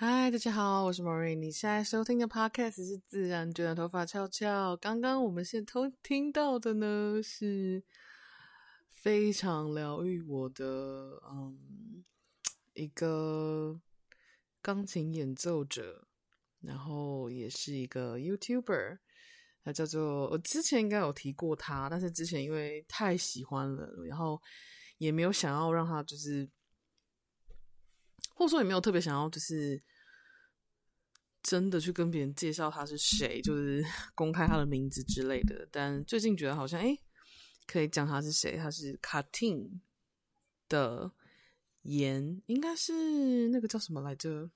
[0.00, 1.34] 嗨，大家好，我是 Maureen。
[1.34, 4.76] 你现在收听的 Podcast 是自然卷的头发翘翘。
[4.76, 7.82] 刚刚我们现偷听到的呢，是
[8.92, 12.04] 非常疗愈我的，嗯，
[12.74, 13.80] 一个
[14.62, 16.06] 钢琴演奏者，
[16.60, 18.98] 然后也是一个 YouTuber，
[19.64, 24.40] 他叫做，我之前应该有提过他，但是之前因为太喜欢了，然后
[24.98, 26.48] 也没有想要让他就是。
[28.38, 29.82] 或者说也没有特别想要，就是
[31.42, 35.68] 真的去跟别人介绍他是谁，就是 公开他的名字之类的。
[35.72, 36.96] 但最近觉得好像哎，
[37.66, 38.56] 可以讲他是谁。
[38.56, 39.80] 他是 Katin
[40.68, 41.10] 的
[41.82, 44.48] 颜，应该是那个叫什么来着？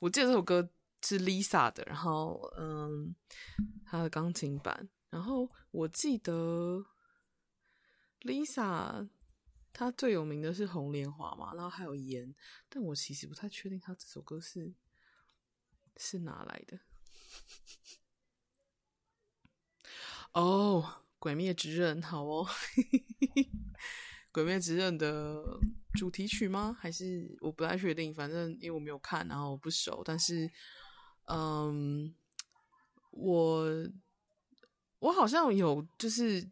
[0.00, 0.70] 我记得这首歌
[1.04, 3.14] 是 Lisa 的，然后嗯，
[3.84, 4.88] 他的钢琴版。
[5.10, 6.86] 然后我记得
[8.22, 9.10] Lisa。
[9.72, 12.28] 他最有名的是《红莲华》嘛，然后还有《盐》，
[12.68, 14.74] 但我其实不太确定他这首歌是
[15.96, 16.78] 是哪来的。
[20.32, 20.82] 哦，
[21.18, 22.46] 《鬼灭之刃》好哦，
[24.30, 25.42] 《鬼灭之刃》的
[25.94, 26.76] 主题曲吗？
[26.78, 30.02] 还是我不太确定，反正因为我没有看，然后我不熟。
[30.04, 30.50] 但是，
[31.26, 32.14] 嗯，
[33.10, 33.66] 我
[34.98, 36.46] 我好像有就是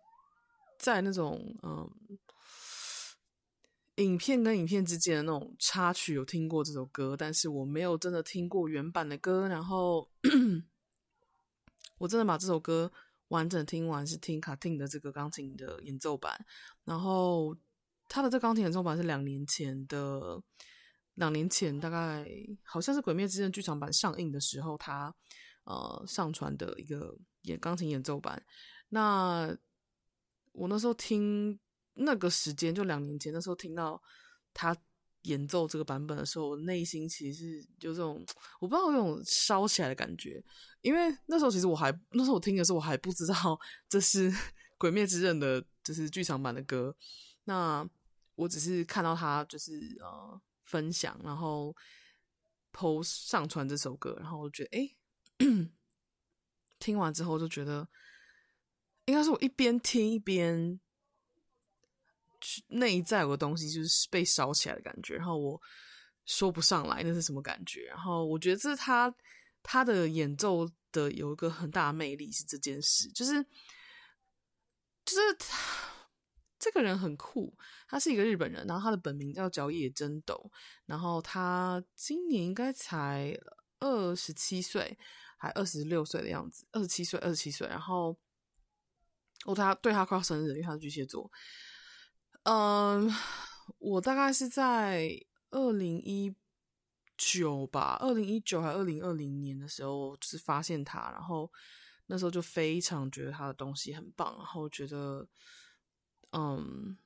[0.78, 1.90] 在那种嗯。
[4.00, 9.47] 影片跟影片之间的那种插曲有听过这首歌，但是我没有真的听过原版的歌。
[9.47, 10.08] 然后
[11.99, 12.91] 我真的把这首歌
[13.29, 16.44] 完整听完，是听卡汀的这个钢琴的演奏版。
[16.85, 17.56] 然后
[18.08, 20.43] 他的这钢琴演奏版是两年前的，
[21.14, 22.26] 两年前大概
[22.62, 25.14] 好像是《鬼灭之刃》剧场版上映的时候，他
[25.64, 28.43] 呃上传的一个演钢琴演奏版。
[28.88, 29.56] 那
[30.53, 31.58] 我那时候听。
[32.02, 34.02] 那个时间就两年前，那时候听到
[34.55, 34.76] 他
[35.25, 38.25] 演奏这个版本的时候，我内心其实是有这种
[38.58, 40.43] 我不知道有种烧起来的感觉，
[40.81, 44.32] 因为那时候其实我还那时候我听的时候我还不知道这是
[44.79, 46.97] 《鬼灭之刃》的，就是剧场版的歌。
[47.44, 47.87] 那
[48.35, 51.76] 我只是看到他就是呃分享，然后
[52.73, 54.96] post 上传这首歌，然后我觉得哎，
[56.81, 57.87] 听完之后就觉得
[59.05, 60.81] 应该是我一边听一边。
[62.69, 65.61] 内在有个东西就是被烧起来的感觉，然后我
[66.27, 67.85] 说不上来那是什么感觉。
[67.87, 69.15] 然后我觉得这是他
[69.63, 73.43] 他的演奏的有一个很大的魅力是这件事，就是
[75.05, 75.59] 就是他
[76.59, 77.57] 这个人很酷，
[77.89, 80.51] 他是一个日本人，然后他的本名叫角野真斗，
[80.87, 83.35] 然后他今年应该才
[83.79, 84.99] 二十七岁，
[85.39, 87.67] 还二十六岁的样子，二十七岁，二十七岁。
[87.67, 88.15] 然后
[89.47, 91.31] 我他对他快要生日，因为他是巨蟹座。
[92.45, 93.11] 嗯
[93.79, 95.09] 我大概是在
[95.51, 96.35] 二零一
[97.17, 101.51] 九吧，二零一九还二零二零年的时候，就是发现他，然后
[102.07, 105.27] 那时候就非常觉得他的东西很棒，然后觉得，
[106.33, 106.97] 嗯，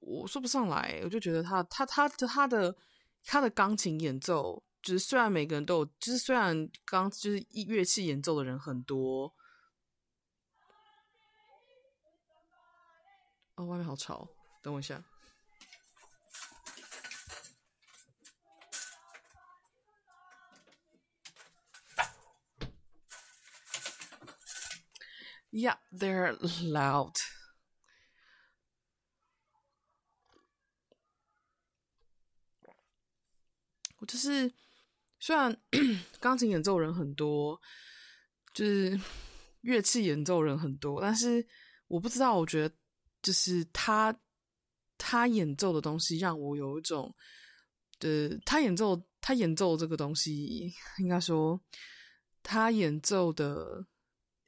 [0.00, 2.76] 我说不上来，我就觉得他他他的他的
[3.24, 9.32] 他的钢琴演奏，就是虽然每个人都有，就是虽然钢就是乐器演奏的人很多，
[13.54, 14.28] 哦，外面好吵。
[14.64, 15.04] 等我一下。
[25.50, 26.34] Yeah, they're
[26.72, 27.14] loud.
[33.98, 34.52] 我就是，
[35.20, 35.60] 虽然
[36.18, 37.60] 钢琴演奏人很多，
[38.54, 38.98] 就是
[39.60, 41.46] 乐器演奏人很多，但是
[41.86, 42.74] 我不知道，我觉得
[43.20, 44.18] 就是他。
[45.06, 47.14] 他演奏的东西让我有一种，
[47.98, 51.60] 呃，他演奏他演奏这个东西，应该说
[52.42, 53.86] 他演奏的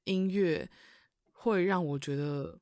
[0.04, 0.66] 音乐
[1.30, 2.58] 会让我觉得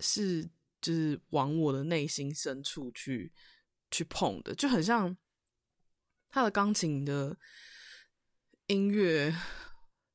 [0.00, 0.42] 是
[0.80, 3.30] 就是往我的内心深处去
[3.90, 5.14] 去碰的，就很像
[6.30, 7.36] 他的钢琴的
[8.68, 9.36] 音乐，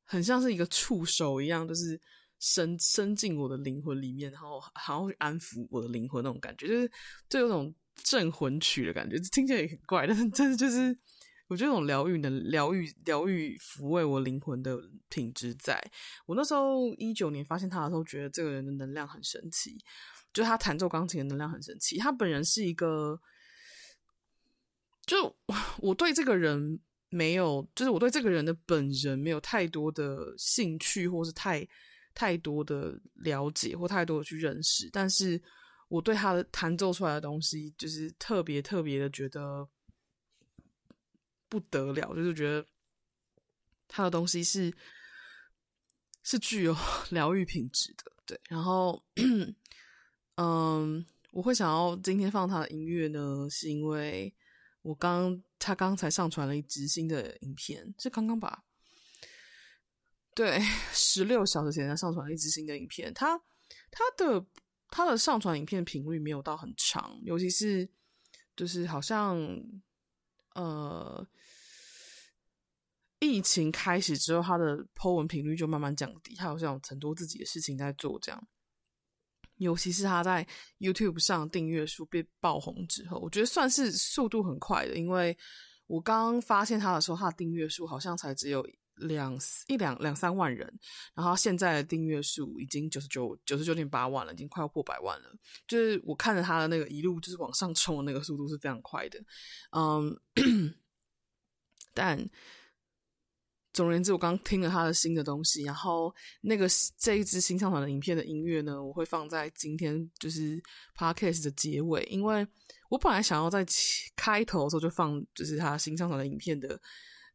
[0.04, 2.02] 很像是一个触手一样，就是。
[2.40, 6.92] 伸伸进我的灵魂里面，然后好像会安抚我的灵魂那种感觉，就是
[7.28, 10.96] 就有种镇魂曲的感觉，听起来也很怪，但是但是就是
[11.48, 14.80] 我觉得这种疗愈的疗愈疗愈抚慰我灵魂的
[15.10, 15.82] 品质在，
[16.28, 19.78] 我那时候一九年发现他的时候，觉得这个人的能量很神奇，
[20.32, 21.98] 就他弹奏钢琴的能量很神奇。
[21.98, 23.20] 他本人是一个，
[25.06, 25.36] 就
[25.80, 26.80] 我对这个人
[27.10, 31.68] 没有，就是我对这个人的本人没有太多的兴趣，或是太。
[32.18, 35.40] 太多的了解或太多的去认识，但是
[35.88, 39.70] 我对他的弹奏出来的东西，就是特别特别的觉得
[41.48, 42.66] 不得了，就是觉得
[43.88, 44.74] 他的东西是
[46.24, 46.76] 是具有
[47.12, 48.42] 疗愈品质的，对。
[48.50, 49.00] 然后，
[50.38, 54.34] 嗯，我会想要今天放他的音乐呢，是因为
[54.82, 58.64] 我刚他刚才上传了一支新的影片，是刚刚吧？
[60.38, 60.60] 对，
[60.94, 63.36] 十六小时前他上传了一支新的影片，他
[63.90, 64.46] 他的
[64.88, 67.90] 他的上传影片频率没有到很长，尤其是
[68.56, 69.36] 就是好像
[70.54, 71.28] 呃
[73.18, 78.48] 疫情开始之后，他的 po 文频率就慢慢降低，他好像有很多自己的事情在做，这样。
[79.56, 85.36] 尤其是他在 YouTube 上订阅数被爆红之后，我觉得算是速度很快的，因为
[85.88, 88.64] 我刚发现他的时候，他的订阅数好像才只有。
[88.98, 89.38] 两
[89.68, 90.72] 一两两三万人，
[91.14, 95.36] 然后现在的订阅数已经九十九九十九点八万了，已经快要破百万了。
[95.68, 99.20] 就是我看着他的那个一路就是往上冲的那个速度是非常快的，
[99.72, 100.20] 嗯，
[101.94, 102.30] 但
[103.74, 110.60] 总而言之，我刚听了他的新的东西，然后那个这一支新上传的影片的音乐呢，我会放在今天就是
[110.98, 112.48] podcast 的结尾，因为
[112.90, 113.64] 我本来想要在
[114.16, 116.82] 开头的时候就放就是他新上传的影片的。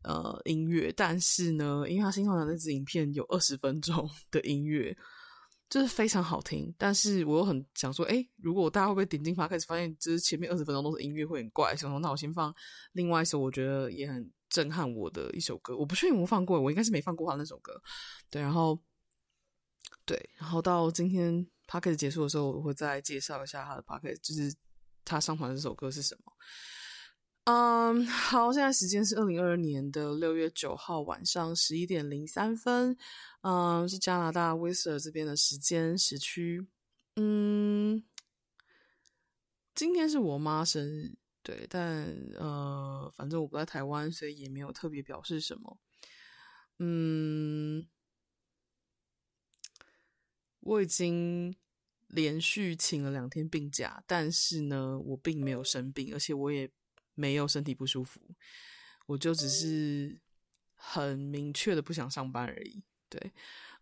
[0.04, 4.96] 呃，音乐，但是呢，因为他新上传的那支影片有二十分钟 的音乐，
[5.70, 6.74] 就是非常好听。
[6.76, 11.76] 但是我又很想说，哎，如果大家会不会点进发开始发现，就是前面二十分钟都是音乐，会很怪。
[11.76, 12.52] 想说，那我先放
[12.92, 15.76] 另外一首，我觉得也很震撼我的一首歌。
[15.76, 17.80] 我不确定我放过，我应该是没放过他那首歌。
[18.28, 18.76] 对，然后，
[20.04, 24.52] 对，然后到今天 podcast 结束的时候，我会再介绍一下他的 podcast，就是
[25.04, 26.32] 他上传的这首歌是什么。
[27.44, 32.96] 嗯 好，现在时间是二零二二年的六月九号晚上十一点零三分，
[33.40, 36.64] 嗯，是加拿大威斯尔这边的时间时区。
[37.16, 38.04] 嗯，
[39.74, 42.06] 今天是我妈生日，对，但
[42.38, 45.80] 呃，反正我不在台湾，所以也没有特别表示什么。
[46.78, 47.88] 嗯，
[50.60, 51.56] 我已经
[52.06, 56.70] 连续请了两天病假，但是呢，我并没有生病，而且我也。
[57.14, 58.20] 没有身体不舒服，
[59.06, 60.18] 我就只是
[60.74, 62.82] 很明确的不想上班而已。
[63.08, 63.32] 对，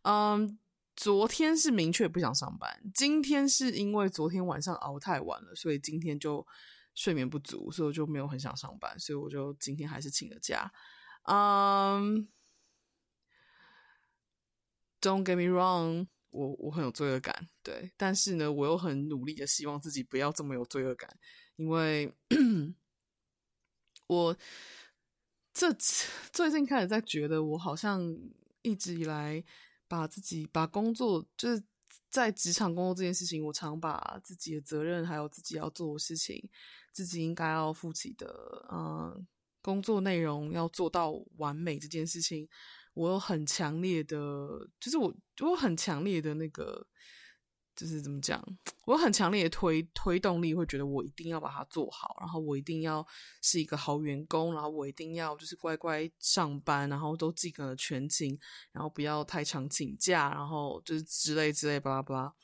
[0.03, 0.59] 嗯，
[0.97, 6.45] 昨天是明确不想上班，今天是因为昨天晚上熬太晚了，所以今天就
[6.95, 10.73] 睡眠不足，所以我就没有很想上班，所以我就今天还是请了假。
[11.23, 12.29] 嗯
[15.01, 21.17] ，Don't get me wrong，我我很有罪恶感，对，但是呢，我又很努力的希望自己不要这么有罪恶感，
[21.57, 22.13] 因为。
[24.11, 24.37] 我
[25.55, 25.73] 这
[26.33, 28.03] 最近开始在觉得，我好像
[28.63, 29.43] 一直以来
[29.87, 31.63] 把自己把工作就是
[32.09, 36.51] 在职场工作这件事情，我常把自己的责任还有自己要做的事情，
[36.91, 39.25] 自己应该要负起的，嗯，
[39.63, 42.49] 工作内容要做到完美这件事情，
[42.95, 44.17] 我有很强烈的，
[44.81, 46.85] 就是我我很强烈的那个。
[47.81, 48.39] 就是怎么讲，
[48.85, 53.03] 我很强烈的推推动力，会觉得我一定要把它做好，然后我一定要
[53.41, 58.39] 是一个好员工，然后我一定要就是乖乖上班，然后都尽可能全勤，
[58.71, 62.35] 然后不要太常请假，然后就是之类之类巴拉巴拉。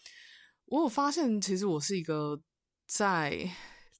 [0.65, 2.41] 我有发现，其实我是一个
[2.87, 3.47] 在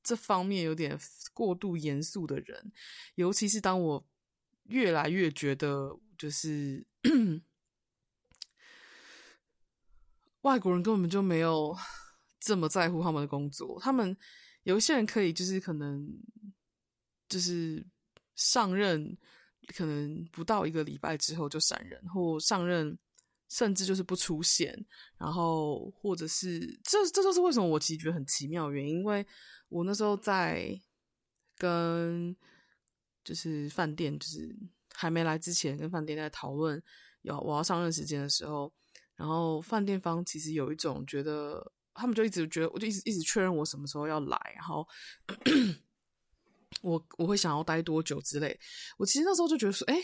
[0.03, 0.99] 这方面有点
[1.35, 2.73] 过度严肃的人，
[3.17, 4.07] 尤其是当我
[4.69, 6.87] 越来越觉得就是。
[10.47, 11.77] 外国人根本就没有
[12.39, 14.17] 这么在乎他们的工作，他们
[14.63, 16.09] 有一些人可以就是可能
[17.29, 17.85] 就是
[18.37, 19.19] 上任，
[19.77, 22.97] 可能不到一个礼拜之后就闪人，或上任
[23.49, 24.73] 甚至就是不出现，
[25.19, 29.27] 然后或者是这这就是为什么我其实觉得很奇妙的原因，因为
[29.69, 30.81] 我那时候在
[31.57, 32.37] 跟
[33.25, 34.57] 就是饭店就是
[34.95, 36.81] 还没来之前跟饭店在讨论
[37.23, 38.73] 要我要上任时间的时候。
[39.17, 44.87] 然后饭店方其实有一种觉得，他们就一直觉得，我就一直一直确认我什么时候要来，然后
[46.83, 48.59] 我我会想要待多久之类。
[48.99, 49.97] 我其实那时候就觉得说，哎，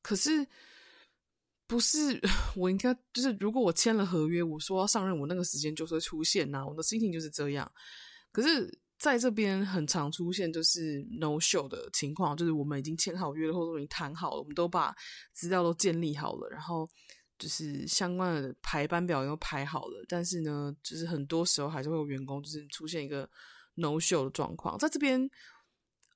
[0.00, 0.46] 可是
[1.66, 2.20] 不是
[2.54, 7.68] 我应该就是，如果我签了合约，我说要上任，我那个时间就会出现呐，我的心情就是这样。
[8.30, 14.94] 可是在这边很常出现就是 no show 的情况，就是我们已经签好约了，或者我已经谈好了，我们都把
[15.32, 16.88] 资料都建立好了，然后。
[17.44, 23.28] 就是相关的排班表又排好了，但是呢，就是很多时候还是会有员工就是出现一个
[23.74, 25.28] no show 的状况，在这边，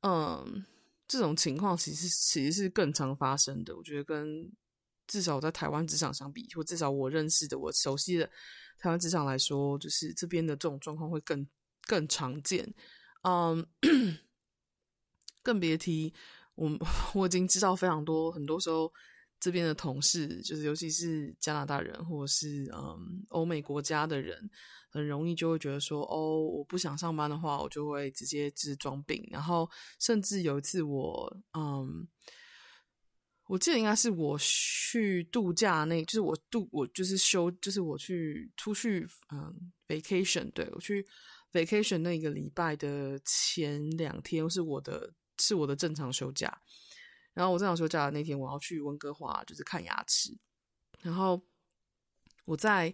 [0.00, 0.64] 嗯，
[1.06, 3.76] 这种情况其实其实是更常发生的。
[3.76, 4.50] 我觉得跟
[5.06, 8.24] 至少在台湾职场相比，或至少我认识的、我熟悉的
[8.78, 11.46] 台湾职场来说，就是这边的这种状况会更
[11.82, 12.74] 更常见。
[13.20, 13.66] 嗯，
[15.44, 16.14] 更别提。
[16.54, 16.70] 我
[17.12, 18.90] 我已经知道非常多，很多时候
[19.40, 24.50] 这边的同事，就是尤其是加拿大人或者是嗯欧美国家的人，
[24.90, 29.26] 很容易就会觉得说，哦，我不想上班的话，我就会直接治装病。
[29.30, 29.68] 然后
[29.98, 32.08] 甚至有一次我嗯。
[33.50, 41.02] 我记得应该是我去度假那，就是我度我就是休，就是我去出去嗯 vacation，对，我去
[41.50, 46.60] vacation 那个礼拜的前两天是我的是我的正常休假，
[47.38, 50.36] 然后我正常休假的那天我要去温哥华就是看牙齿，
[51.00, 51.40] 然后
[52.44, 52.92] 我在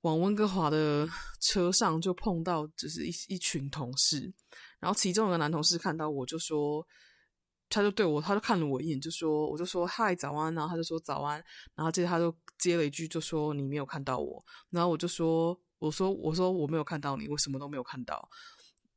[0.00, 1.08] 往温哥华的
[1.38, 4.34] 车上就碰到就是一一群同事，
[4.80, 6.84] 然后其中有个男同事看到我就说。
[7.70, 11.42] 他就对我，他就看了我一眼，就说：“我就说嗨，早安。”然后他就说：“早安。”
[11.74, 18.28] 然后接着他就接了一句，就说：“你没有看到我。”然后我就说：“我说我说我没有看到你，我什么都没有看到。”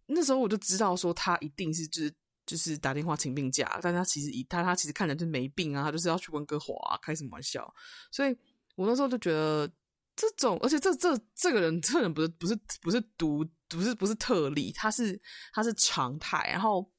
[0.05, 2.13] 那时候我就知道说他一定是就是
[2.47, 7.71] 就是打电话请病假，但他其实以他他其实看起来就没病啊，他就是要去温哥华啊，开什么玩笑？
[8.11, 8.35] 所以
[8.75, 9.71] 我那时候就觉得
[10.15, 15.21] 这种，而且这这这个人，这个人不是不是不是独不是不是特例，他是
[15.53, 16.91] 他是常态，然后。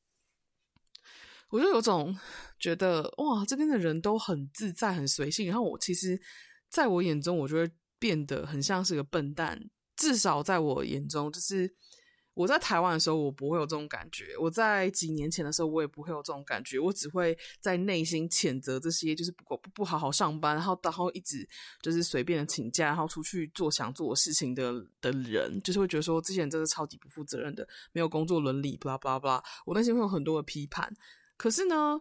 [1.51, 2.15] 我就有种
[2.59, 5.47] 觉得哇，这边的人都很自在、很随性。
[5.47, 6.21] 然后我其实，
[6.69, 7.67] 在我眼中，我就会
[7.99, 9.59] 变得很像是个笨蛋。
[9.97, 11.75] 至少在我眼中，就是
[12.39, 16.79] 我在台湾的时候，我不会有这种感觉；我在几年前的时候，我也不会有这种感觉。
[16.79, 21.45] 我只会在内心谴责这些就是不不不好好上班，然后然后一直
[21.83, 29.45] 就是随便的请假，然后出去做想做事情的的人，就是会觉得说，这些人真的超级不负责任的，没有工作伦理，巴拉巴拉巴拉。
[29.67, 30.95] 我内心会有很多的批判。
[31.37, 32.01] 可是呢，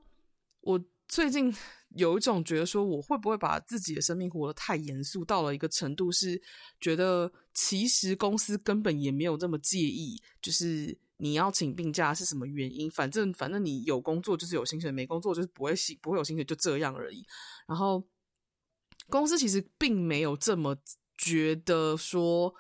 [0.62, 1.52] 我最近
[1.96, 6.42] 有一种觉得说，我会不会把自己的生命活得太严肃到了一个程度，是
[6.80, 17.26] 觉得其实公司根本也没有这么介意，就是你要请病假是什么原因，反正反正你有工作就是有薪水，没工作就是不会不会有薪水，就这样而已。
[17.68, 18.04] 然后
[19.10, 20.78] 公司其实并没有这么
[21.18, 22.54] 觉得说。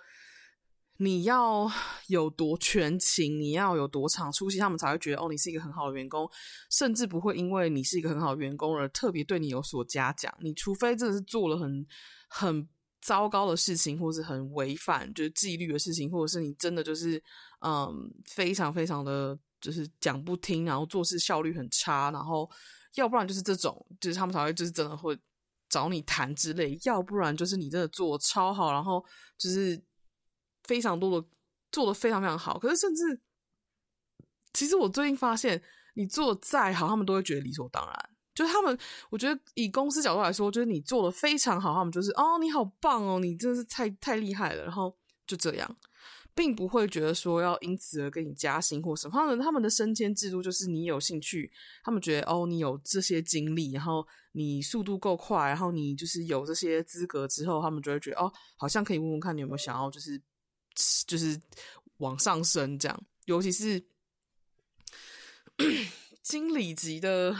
[0.99, 1.69] 你要
[2.07, 6.27] 有多全勤，你要有多长出息，他们才会觉得哦，你是一个很好的员工，
[6.71, 10.35] 甚至不会因为你是一个很好的员工而特别对你有所嘉奖。
[10.41, 11.85] 你除非真的是做了很
[12.29, 12.67] 很
[12.99, 17.21] 糟糕的事情，或是很违反就是纪律的事情，或者是你真的就是
[17.61, 22.49] 嗯非常非常的就是讲不听，然后做事效率很差，然后
[22.95, 25.15] 要不然就是这种，就是他们才会就是真的会
[25.69, 29.05] 找你谈之类，要不然就是你真的做超好，然后
[29.37, 29.79] 就是。
[30.67, 31.27] 非常多的
[31.71, 33.19] 做的非常非常好，可是甚至
[34.53, 35.61] 其实我最近发现，
[35.95, 38.09] 你做的再好，他们都会觉得理所当然。
[38.35, 38.77] 就他们，
[39.09, 44.63] 我觉得以公司角度来说，就是你做的非常好，他们就是哦，你好棒哦，你真的是太太厉害了。
[44.63, 45.77] 然后就这样，
[46.35, 49.13] 并不会觉得说要因此而给你加薪或什么。
[49.13, 51.51] 他们他们的升迁制度就是你有兴趣，
[51.83, 60.21] 他们觉得哦，你有这些经历，然后你速度够快，然后你就是有这些资格之后，他们就会觉得哦，好像可以问问看你有没有想要就是。
[61.07, 61.39] 就是
[61.97, 63.83] 往上升，这样，尤其是
[66.21, 67.35] 经理级的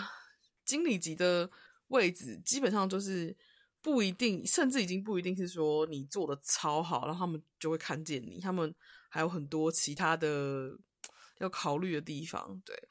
[0.65, 1.50] 经理级的
[1.89, 3.36] 位置，基本上就是
[3.82, 8.73] 不一定，甚至已经不一定是说你做的超好，然后他们就会看见你，他们
[9.10, 10.78] 还有很多其他的
[11.38, 12.88] 要考虑的地方，对。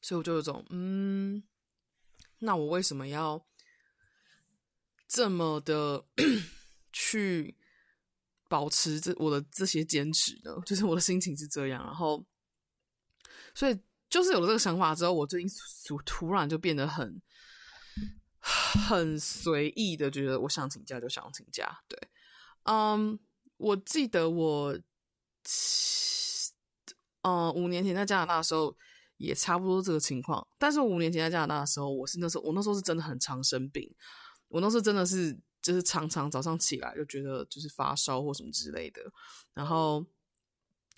[0.00, 1.42] 所以我就有种，嗯，
[2.38, 3.44] 那我为什么要？
[5.08, 6.04] 这么的
[6.92, 7.56] 去
[8.46, 10.54] 保持这我的这些坚持呢？
[10.66, 12.22] 就是我的心情是这样，然后，
[13.54, 13.78] 所以
[14.10, 15.50] 就是有了这个想法之后，我最近
[15.86, 17.20] 突突然就变得很
[18.40, 21.80] 很随意的，觉得我想请假就想请假。
[21.88, 21.98] 对，
[22.64, 23.18] 嗯，
[23.56, 24.78] 我记得我，
[27.22, 28.76] 嗯，五年前在加拿大的时候
[29.16, 33.94] 也差不多这个情况，但是我五年前在加拿大的时候，我是那时候我那时候是真的很常生病。
[34.48, 39.02] 我那时候真的是，就是常常早上起来就觉得就是发烧或什么之类的，
[39.52, 40.04] 然后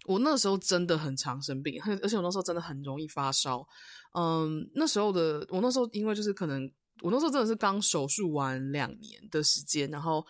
[0.07, 3.67] 我那时候真的很常生病，而且我那时候真的很容易发烧。
[4.15, 6.71] 嗯，那时候的我那时候因为就是可能
[7.03, 10.25] 我那时候真的是刚手术完两年的时间，然后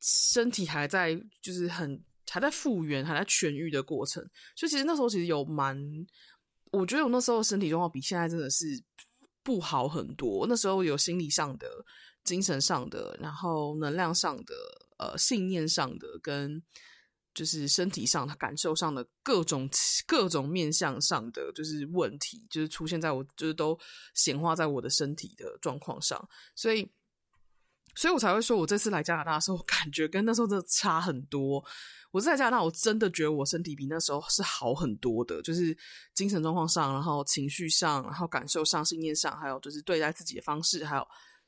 [0.00, 4.22] 身体还在就是很还在复原，还在痊愈的过程，
[4.54, 5.78] 所以其实那时候其实有蛮，
[6.72, 8.66] 我觉得我那时候身体状况比现在真的是
[9.42, 10.46] 不好很多。
[10.46, 11.66] 那时候有心理上的。
[12.26, 14.54] 精神上的，然后能量上的，
[14.98, 16.62] 呃，信念上的，跟
[17.32, 19.68] 就是身体上感受上的各种
[20.06, 23.78] 各种面向上的，就是问题，就是出现在我，就是都
[24.14, 26.28] 显化在我的身体的状况上。
[26.54, 26.90] 所以
[27.94, 31.64] 所以我才会说，我这次来加拿大的时候，感觉跟那时候的差很多。
[32.10, 35.76] 我在加拿大，我真的觉得我身体比那时候是好很多的，就是
[36.14, 41.06] 精神状况上，然后情绪上，然后感受上、信念上，还有就是对待自己的方式，还有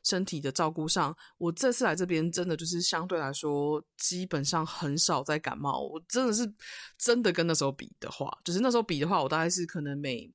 [0.09, 5.81] 身体的照顾上，我这次来这边真的就是相对来说，基本上很少在感冒。
[5.81, 6.51] 我真的是
[6.97, 10.33] 真的跟那时候比的话，就是那时候比的话，我大概是可能每。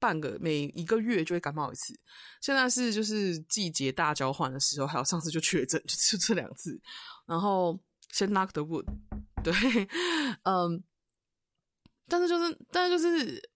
[0.00, 1.98] 半个每一个月就会感冒一次，
[2.42, 6.78] 现在是就是季节大交换的时候，还有上次就确诊，就就这两次。
[7.24, 7.80] 然后
[8.12, 8.84] 先 knock the wood，
[9.42, 9.50] 对，
[10.44, 10.84] 嗯，
[12.06, 13.50] 但是就是，但是就是，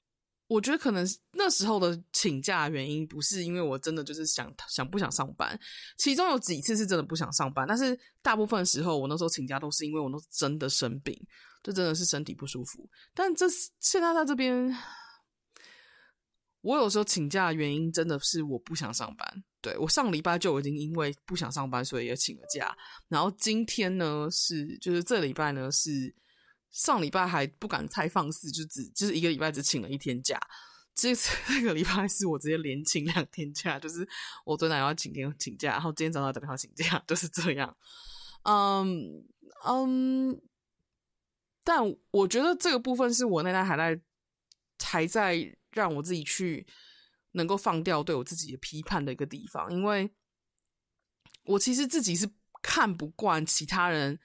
[0.48, 5.58] 我觉得可能那时候的请假原因不是因为我真的就是想想不想上班，
[5.96, 11.14] 其中有几次是真的不想上班，但是大部分时候我那时候请假都是因为我那真的生病，
[11.62, 12.88] 就真的是身体不舒服。
[13.14, 13.46] 但这
[13.78, 14.76] 现在在这边。
[16.61, 19.44] 我有时候请假的原因真的是我不想上班。
[19.61, 22.76] 对，我上礼拜就已经因为不想上班，所以也请了假。
[23.06, 26.12] 然后今天呢是，就是这礼拜呢是
[26.70, 30.40] 上礼拜还不敢太放肆，就只就是一个礼拜只请了一天假。
[30.94, 34.09] 这次那个礼拜是我直接连请两天假，就是
[34.44, 37.76] 我昨天要请天请假，然后今天早上打电话请假，就是这样。
[38.42, 39.24] 嗯
[39.64, 40.40] 嗯，
[41.64, 44.00] 但我觉得这个部分是我那天还在
[44.83, 45.54] 还在。
[45.72, 46.66] 让我自己去
[47.33, 50.11] 能够放掉对我自己的批判的一个地方，因为
[51.44, 52.28] 我其实自己是
[52.62, 54.18] 看不惯其他人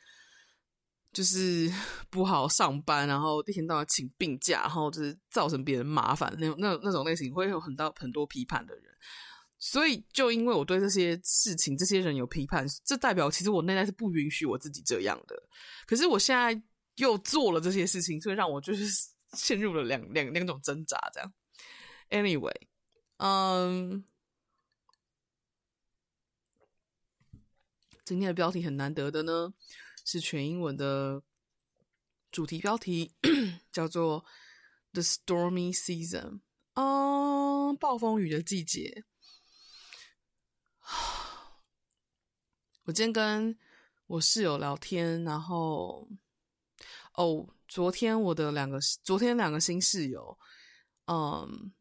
[1.13, 1.71] 就是
[2.09, 8.83] 不好上班，然后一天到晚请病假，然后就是造成别人麻烦那种那那种类型，会有很多很多批判的人。
[9.59, 15.41] 所以就因为我对这些事情、这些人有批判，这代表其实我内在是不允许我自己这样的。
[15.85, 16.61] 可是我现在
[16.95, 19.13] 又做了这些事情，所以让我就是。
[19.33, 21.33] 陷入了两两两种挣扎，这样。
[22.11, 22.53] Anyway，
[23.17, 24.05] 嗯，
[28.05, 29.51] 今天的标题很难得的呢，
[30.03, 31.23] 是全英文的
[32.31, 33.13] 主题标题，
[33.71, 34.25] 叫做
[34.91, 36.41] The Stormy Season，
[36.73, 39.03] 嗯，暴风雨的季节。
[42.83, 43.57] 我今天跟
[44.07, 46.07] 我室友聊天，然后，
[47.13, 47.49] 哦。
[47.65, 50.37] 昨天我的两个，昨天两个新室友，
[51.07, 51.73] 嗯，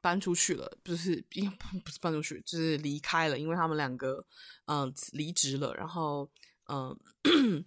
[0.00, 4.24] 搬出去了，就是因不是搬出去，就是离开了，因为他们两个，
[4.66, 6.30] 嗯，离职了，然后，
[6.68, 6.98] 嗯，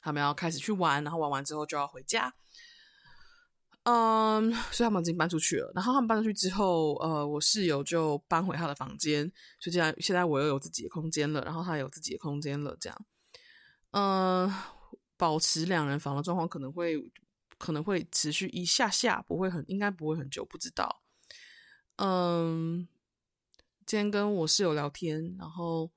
[0.00, 2.34] 他们要开始去玩，然后玩完之后就要回家，
[3.84, 5.72] 嗯，所以他们已经搬出去了。
[5.74, 9.24] 然后他们搬出去之后，呃，我室友就搬回他的房间，
[9.60, 13.06] 所以现在现在我又有自己的空间了，然后他有自己的空间了，这样，
[13.92, 14.52] 嗯。
[15.20, 17.10] 保持两人房的状况可能会
[17.58, 21.02] 可能会持续一下下，不会很应该不会很久，不知道。
[21.96, 22.86] 嗯，
[23.84, 25.90] 今天跟我室友聊天，然后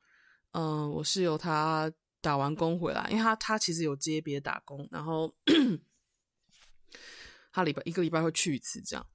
[0.51, 5.33] 嗯，我室友他打完工回来，因为他他其实有接别的打工，然后
[7.51, 9.05] 他礼拜一个礼拜会去一次这样。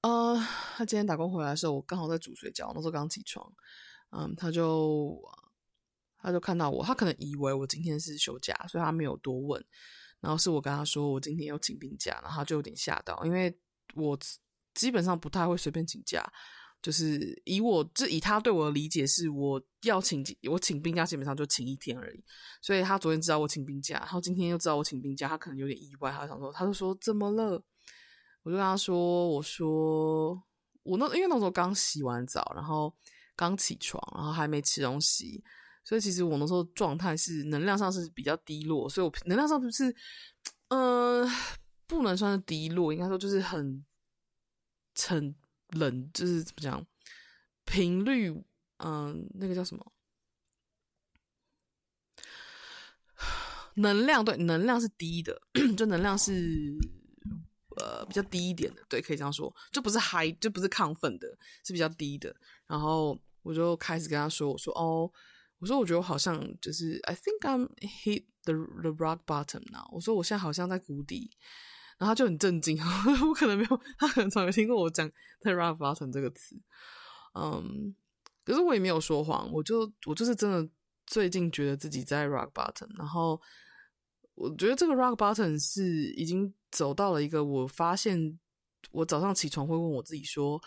[0.00, 0.36] 呃、
[0.76, 3.52] 他今天打工回来的时候，我刚好在煮水饺，那时候刚起床，
[4.10, 5.20] 嗯，他就。
[6.24, 9.60] 他就看到我，他可能以为我今天是休假，所以他没有多问。
[10.20, 13.52] 然后是我跟他说我今天要请病假，然后他就有点吓到，因为
[13.96, 14.16] 我
[14.72, 16.22] 基本上不太会随便请假，
[16.82, 22.24] 就是以我这以他对我的理解是，我要请我请病假基本上就请一天而已。
[22.60, 27.62] 所以他昨天知道我请病假，然后今天又知道我请病假，他可能有点意外，他想说，他就说怎么了？
[28.42, 30.42] 我就跟他说，我说
[30.82, 32.92] 我那因为那时候刚洗完澡，然后
[33.36, 35.42] 刚起床，然后还没吃东西。
[35.84, 39.94] 所以其实我那时候状态是能量上是比较低落，所以我能量上就是，
[40.68, 41.24] 呃，
[41.86, 43.84] 不能算是低落，应该说就是很
[45.08, 45.34] 很
[45.72, 46.86] 冷，就是怎么讲，
[47.64, 48.30] 频率，
[48.78, 49.92] 嗯、那个叫什么？
[53.74, 55.40] 能量，对，能量是低的，
[55.76, 56.74] 就能量是
[57.76, 61.26] 呃比较低一点的，对，可以这样说，就不是嗨，就不是亢奋的，
[61.64, 62.34] 是比较低的。
[62.66, 65.10] 然后我就开始跟他说，我说哦。
[65.58, 69.88] 我说，我觉得我好像就是，I think I'm hit the the rock bottom now。
[69.92, 71.30] 我说，我现在好像在谷底，
[71.98, 72.78] 然后他就很震惊，
[73.28, 76.56] 我可能没有，他可能从没听过我讲在 rock bottom 这个词。
[77.34, 77.94] 嗯，
[78.44, 80.68] 可是我也没有说谎，我就我就是真的
[81.06, 83.40] 最近觉得自己在 rock bottom，然后
[84.34, 88.38] 我觉得这个 rock bottom 是已经走到了一个我发现，
[88.90, 90.60] 我早上起床会问我自己说。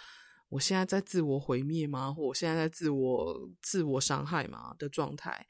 [0.49, 2.13] 我现在在自我毁灭吗？
[2.13, 5.45] 或我现在在自我自我伤害吗的状态？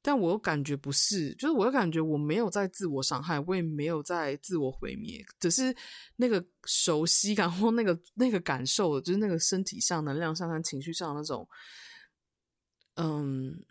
[0.00, 5.74] 但我又感觉不是，就是我又感觉我没有在自我伤害，我也没有在自我毁灭，只是
[6.16, 11.46] 那个熟悉感或那个那个感受，就是那个身体上、能量上和情绪上那种，
[12.94, 13.64] 嗯，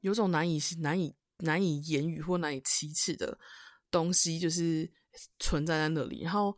[0.00, 3.38] 有种难以难以难以言语或难以启齿的
[3.90, 4.90] 东西，就是
[5.38, 6.22] 存在在那里。
[6.22, 6.56] 然后，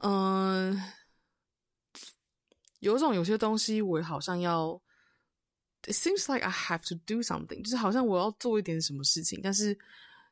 [0.00, 0.80] 嗯，
[2.78, 4.81] 有种有些东西，我好像要
[5.84, 9.78] ，it seems like I have to do something，就是好像我要做一点什么事情，但是，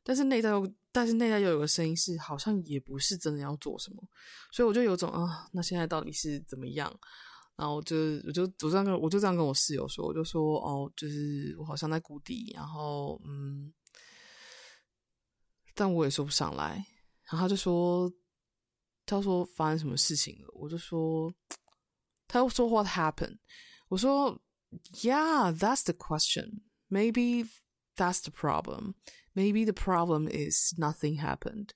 [0.02, 0.72] 但是内在又。
[0.92, 4.02] 但是内在又有个声音是，好像也不是真的要做什么，
[4.50, 6.92] 所以我就有种啊，那现在到底是怎么样？
[7.54, 13.72] 然后我就我就我这样跟我就这样跟我室友说，我就说哦，就是我好像在谷底，然后嗯，
[15.76, 16.84] 但我也说不上来。
[17.30, 18.12] 然后他就说，
[19.06, 20.48] 他说发生什么事情了？
[20.54, 21.32] 我就说，
[22.26, 23.38] 他又说 What happened？
[23.86, 24.36] 我说
[25.02, 26.62] Yeah, that's the question.
[26.88, 27.46] Maybe
[27.96, 28.94] that's the problem.
[29.34, 31.70] Maybe the problem is nothing happened。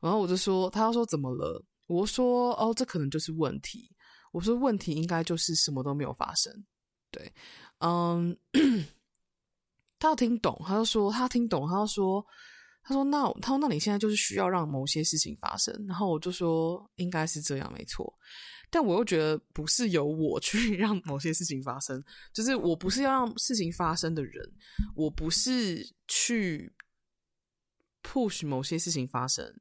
[0.00, 1.64] 然后我就说，他要说怎么了？
[1.86, 3.90] 我说哦，这可能就是问题。
[4.32, 6.64] 我说问题应该就是什么都没有发生。
[7.10, 7.32] 对，
[7.78, 8.36] 嗯，
[9.98, 12.26] 他要听懂，他就说他听懂，他就说
[12.82, 15.74] 他说那他说那你现在就是需要让某些事情发生。
[15.86, 18.12] 然后我就说应该是这样，没错。
[18.70, 22.02] 但我又觉得不是由我去 让某些事情发生，
[22.32, 24.52] 就是我不是要让事情发生的人，
[24.94, 26.72] 我不是去。
[28.08, 29.52] push 某些事情发生，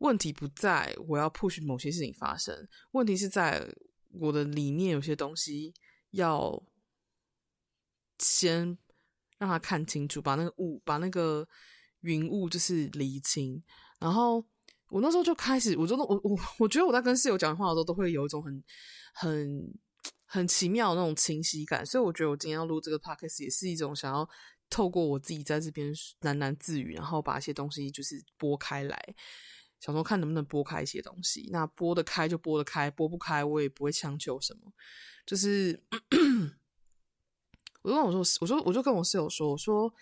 [0.00, 3.66] 问题不在我要 push 某些事情发生，问题是在
[4.10, 5.72] 我的里面有些东西
[6.10, 6.62] 要
[8.18, 8.76] 先
[9.38, 11.48] 让他看清楚，把那个雾，把那个
[12.00, 13.64] 云雾就是理清。
[13.98, 14.46] 然后
[14.90, 18.64] 我那时候就开始，我真的，我我我觉得我在跟室友讲话的时候，都会有一种很
[19.14, 19.74] 很
[20.26, 21.84] 很奇妙的那种清晰感。
[21.86, 24.28] 所以我觉得我今天要录这个 podcast 也是一种想要。
[24.72, 29.14] 透过我自己在这边喃喃自语，然后把一些东西就是拨开来，
[29.80, 31.48] 想说看能不能拨开一些东西。
[31.50, 34.72] 那拨得开就拨得开，拨不开我也不会强求什么。
[35.26, 35.82] 就是，
[37.82, 39.92] 我就跟我说，我说我就跟我室友说，我说，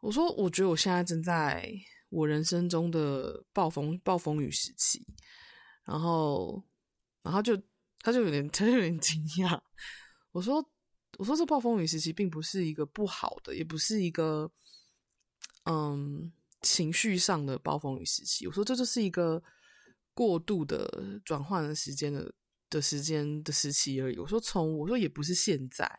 [0.00, 1.70] 我说，我觉得我现在正在
[2.08, 5.06] 我人生中的暴风暴风雨时期。
[5.84, 6.62] 然后，
[7.22, 7.56] 然后就
[8.00, 9.60] 他就有点他就有点惊讶。
[10.32, 10.64] 我说。
[11.16, 14.48] 我说这暴风雨时期并不是一个不好的，也不是一个
[15.64, 16.30] 嗯
[16.62, 18.46] 情绪上的暴风雨时期。
[18.46, 19.42] 我说这就是一个
[20.14, 22.32] 过度的转换的时间的
[22.70, 24.18] 的时间的时期而已。
[24.18, 25.90] 我说从我说也不是现在。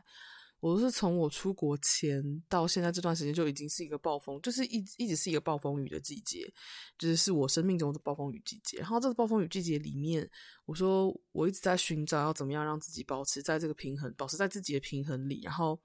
[0.62, 6.52] 我是从我出国前到现在这段时间就已经是一个暴风，就是一一直是一个暴风雨的季节，
[6.98, 8.78] 就是是我生命中的暴风雨季节。
[8.80, 10.30] 然后这个暴风雨季节里面，
[10.66, 15.80] 我说我一直在寻找要怎么样让自己保持在这个平衡，保持在自己的平衡里，然后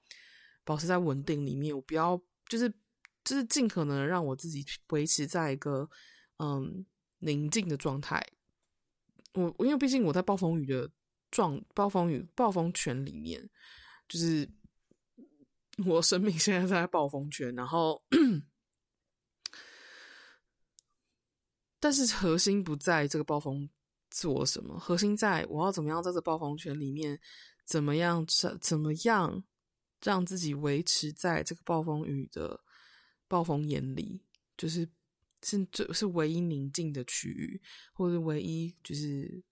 [0.65, 1.73] 保持在稳定里面。
[1.73, 2.69] 我不要就是
[3.23, 5.89] 就是尽可能让我自己维持在一个
[6.39, 6.85] 嗯
[7.21, 8.21] 宁静的状态。
[9.35, 10.91] 我因为毕竟我在暴风雨的
[11.31, 13.49] 状暴风雨暴风圈里面，
[14.09, 14.51] 就是。
[15.85, 18.01] 我生命现在在暴风圈，然后，
[21.81, 23.69] 但是核心不在这个暴风
[24.09, 27.19] 做什么，核心在我要怎么样在这暴风圈里面，
[27.65, 29.43] 怎么样怎怎么样
[30.01, 32.61] 让自己维持在这个暴风雨的
[33.27, 34.23] 暴风眼里，
[34.57, 34.89] 就是
[35.43, 37.61] 是最是唯一宁静的区域，
[37.93, 39.43] 或者唯一就是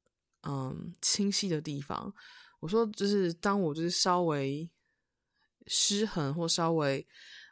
[0.42, 2.14] 嗯清晰的地方。
[2.60, 4.70] 我说，就是当我就是稍微。
[5.66, 7.06] 失衡或稍微，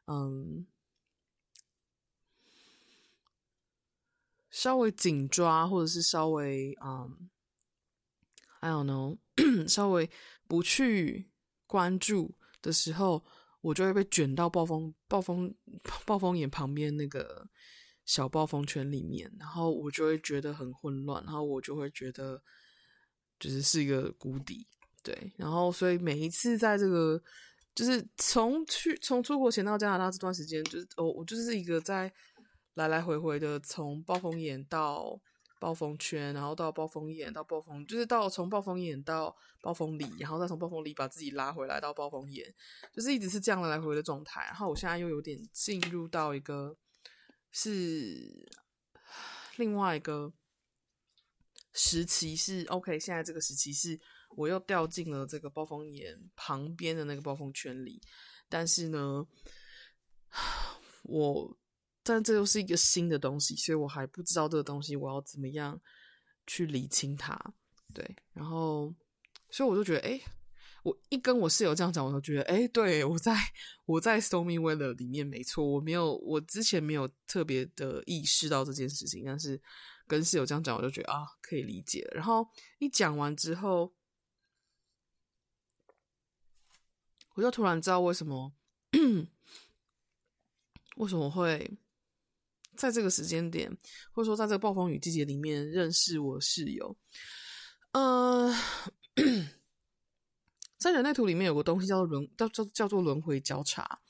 [0.06, 0.66] 嗯，
[4.50, 7.30] 稍微紧抓，或者是稍微，嗯
[8.60, 10.10] ，I don't know，稍微
[10.48, 11.30] 不去
[11.66, 13.24] 关注的时候，
[13.60, 15.54] 我就会被卷到暴风、暴风、
[16.04, 17.48] 暴风眼旁边那个
[18.04, 22.42] 小暴风圈里面，然后我就会觉得很混乱，然后我就会觉得
[23.38, 24.66] 就是是一个谷底，
[25.02, 27.22] 对，然后所以每一次在这个。
[27.72, 32.12] 就是从去从出国前到加拿大这段时间，就是哦，我就是一个在
[32.74, 35.18] 来来回回的从暴风眼到
[35.60, 42.52] 暴风圈，然后到暴风眼到暴风，就是到从暴风眼到暴风里，然后再从暴风里把自己拉回来到暴风眼，
[42.92, 44.42] 就是一直是这样来来回回的状态。
[44.42, 46.76] 然后我现在又有点进入到一个
[47.52, 48.50] 是
[49.56, 50.32] 另外一个
[51.72, 54.00] 时期，是 OK，现在这个时期是。
[54.36, 58.00] 我又掉进了这个暴风眼旁边的那个暴风圈里，
[58.48, 59.26] 但是呢，
[61.02, 61.58] 我
[62.02, 65.78] 但这又是一个新的东西，所以我还不知道这个东西我要怎么样
[66.46, 67.38] 去理清它。
[67.92, 68.94] 对，然后
[69.50, 70.20] 所以我就觉得，哎，
[70.84, 73.36] 我一跟我室友这样讲，我就觉得，哎，对，我在
[73.84, 79.60] 我在 Stormy Weather 里面没错，我没有，我之前没有特别的意识到这件事情，但是
[80.06, 82.08] 跟室友这样讲，我就觉得啊，可以理解。
[82.14, 82.46] 然后
[82.78, 83.92] 一讲完之后。
[87.34, 88.52] 我就突然知道为什么，
[90.96, 91.78] 为什么会
[92.76, 93.70] 在这个时间点，
[94.12, 96.96] 或者说在这个暴风雨季节里面认识我室友。
[97.92, 98.54] 呃，
[100.76, 104.00] 在人类图里面有个东西叫做轮，叫叫叫做轮回交叉。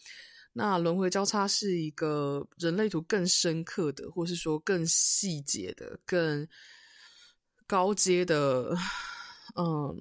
[0.53, 6.47] 那轮回交叉是一个人类图更深刻的，或是说更细节的、更
[7.69, 8.77] 高阶的，
[9.55, 9.97] 嗯，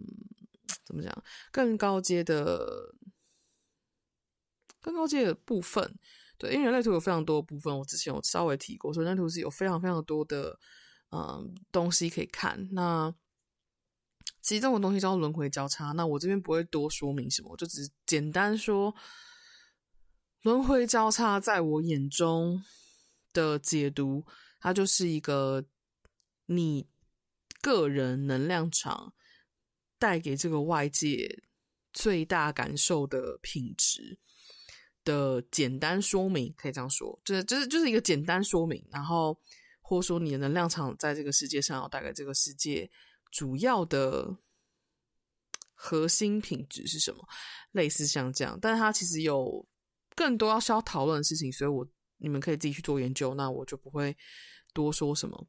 [0.85, 1.23] 怎么讲？
[1.51, 2.93] 更高阶的、
[4.81, 5.97] 更高阶的部分。
[6.37, 10.57] 对，因为人类图有非常多的部分，我之前有稍微提过，所以人类图是有非常非常多的
[11.11, 12.69] 嗯东西可以看。
[12.71, 13.13] 那
[14.41, 18.95] 其实这种东西叫做轮回交叉，那我这边不会多说明什么，我就只简单说，
[20.43, 22.63] 轮回交叉在我眼中
[23.33, 24.25] 的解读，
[24.61, 25.65] 它就是一个
[26.45, 26.87] 你
[27.61, 29.13] 个人能量场
[29.99, 31.43] 带给这个外界
[31.93, 34.17] 最大感受的品质
[35.03, 39.39] 的简单说明，可以这样说，就是就是就是一个简单说明，然后
[39.81, 42.89] 或者说你的能量场在这个世界上要带给这个世界。
[43.31, 44.35] 主要的
[45.75, 47.23] 核心品质是什么？
[47.73, 49.63] 类似像这样，但是它其实有
[50.15, 54.17] 更多要需要讨论的事情，所以我你们可以自己去做研究，那我就不会
[54.73, 55.47] 多说什么。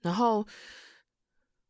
[0.00, 0.46] 然后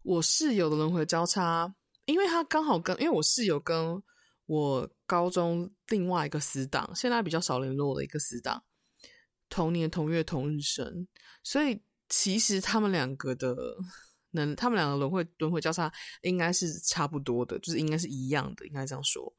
[0.08, 1.74] 我室友的轮回交叉，
[2.06, 4.02] 因为他刚好跟因为我室友跟
[4.46, 8.62] 我高中另外一个死党，现在比较少联络的一个死党，
[9.50, 11.06] 同年同月同日生，
[11.42, 13.76] 所以其实他们两个的。
[14.32, 15.90] 能，他们两个轮回轮回交叉
[16.20, 19.34] 应该是差不多的，就是应该是一样的，应该这样说。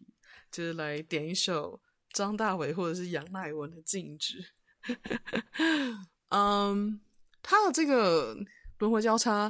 [0.52, 4.54] 就是来点一首张大伟或者是杨乃文的静止。
[6.30, 7.02] 嗯。
[7.50, 8.36] 他的这个
[8.80, 9.50] 轮回交叉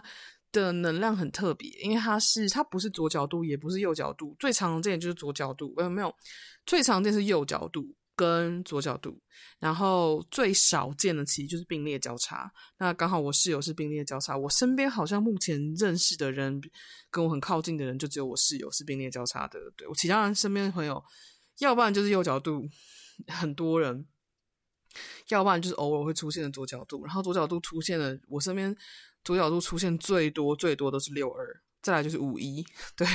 [0.51, 6.15] 的能量很特别，因为它是它不是左角度，也不是右角度，最常见就是左角度，呃，没有，
[6.63, 9.17] 最常见是右角度跟左角度，
[9.59, 12.51] 然后最少见的其实就是并列交叉。
[12.79, 16.59] 那刚好我室友是并列交叉，我身边好像目前认识的人
[17.09, 19.59] 跟我很靠近的人，就只有我室友是并列交叉的。
[19.77, 21.01] 对，我其他人身边的朋友，
[21.59, 22.67] 要不然就是右角度，
[23.29, 24.05] 很多人。
[25.27, 28.75] 要不然就是偶尔会出现的左角度，然后左角度出现的，我身边
[29.23, 32.65] 左角度出现最多最多都是六二，再来就是五一，
[32.97, 33.05] 对，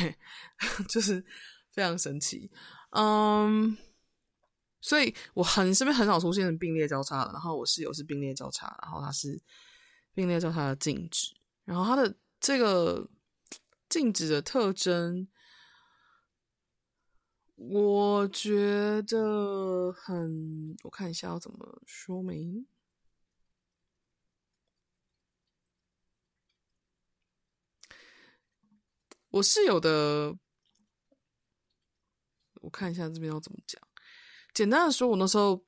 [0.89, 1.25] 就是
[1.73, 2.49] 非常神奇，
[2.91, 3.77] 嗯，
[4.83, 9.41] 所以我很身边很少出现并列交叉的，然后我室友是并列交叉，然后他是
[10.13, 13.09] 并列交叉的静止，然后他的这个
[13.89, 15.29] 静止的特征。
[17.55, 22.67] 我觉得很，我看一下要怎么说明。
[29.29, 30.37] 我室友的，
[32.55, 33.81] 我看一下这边要怎么讲。
[34.55, 35.65] 简单的说，我那时候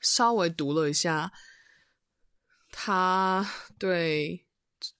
[0.00, 1.32] 稍微读了一下，
[2.70, 4.46] 他对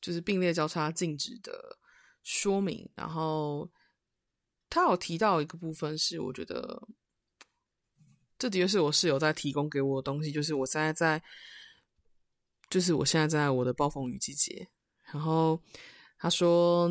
[0.01, 1.79] 就是并列交叉静止的
[2.23, 3.71] 说明，然后。
[4.71, 6.87] 他有提到一个部分是，我觉得
[8.39, 11.23] 这的确是我室友在提供给我的东西，就是我现在在，
[12.69, 14.69] 就是我现在在我的暴风雨季节。
[15.05, 15.59] 然后
[16.19, 16.87] 他说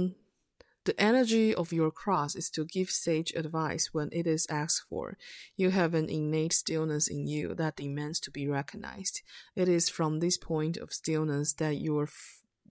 [0.88, 5.18] ：“The energy of your cross is to give sage advice when it is asked for.
[5.62, 9.16] You have an innate stillness in you that demands to be recognized.
[9.62, 12.10] It is from this point of stillness that you're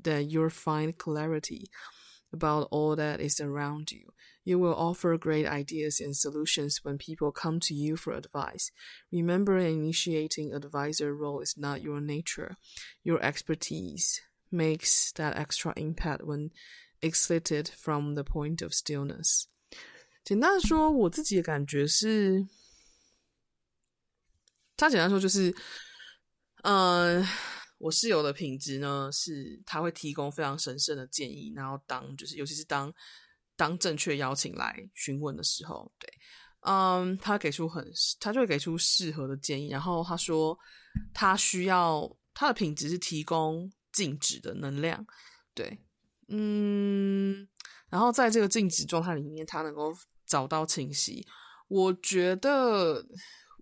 [0.07, 1.63] that you'll find clarity
[2.33, 4.07] about all that is around you.”
[4.51, 8.71] You will offer great ideas and solutions when people come to you for advice.
[9.13, 12.57] Remember, initiating advisor role is not your nature.
[13.03, 16.53] Your expertise makes that extra impact when
[17.01, 19.45] excited from the point of stillness.
[20.25, 22.47] 简单说，我自己的感觉是，
[24.77, 25.55] 他简单说就是，
[26.63, 27.27] 嗯、
[27.79, 32.93] 我室友的品质呢，是他会提供非常神圣的建议，然后当就是，尤其是当。
[33.59, 36.07] 当正确邀请来询问的时候，对，
[36.61, 37.91] 嗯，他给出很，
[38.21, 39.71] 他就会给出适合的建议。
[39.71, 40.55] 然后他说，
[41.15, 45.03] 他需要他的品质是提供静止的能量，
[45.55, 45.86] 对，
[46.29, 47.47] 嗯，
[47.89, 49.97] 然后在这个静止状态里面，他能够
[50.27, 51.27] 找到清晰。
[51.69, 53.07] 我觉得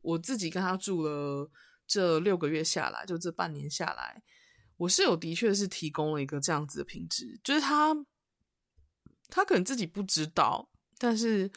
[0.03, 1.51] 我自己跟他住了
[1.87, 4.23] 这六个月下来，就这半年下来。
[4.77, 7.95] 我室友的确是提供了一个这样子的品质，就是他，
[9.29, 11.51] 他可能自己不知道，但是，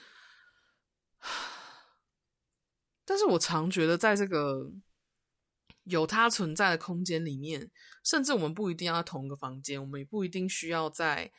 [3.03, 4.71] 但是我常觉得在这个
[5.85, 7.71] 有他存在的空间里面，
[8.07, 11.29] 甚至我们不一定要同一个房间，我们也不一定需要在，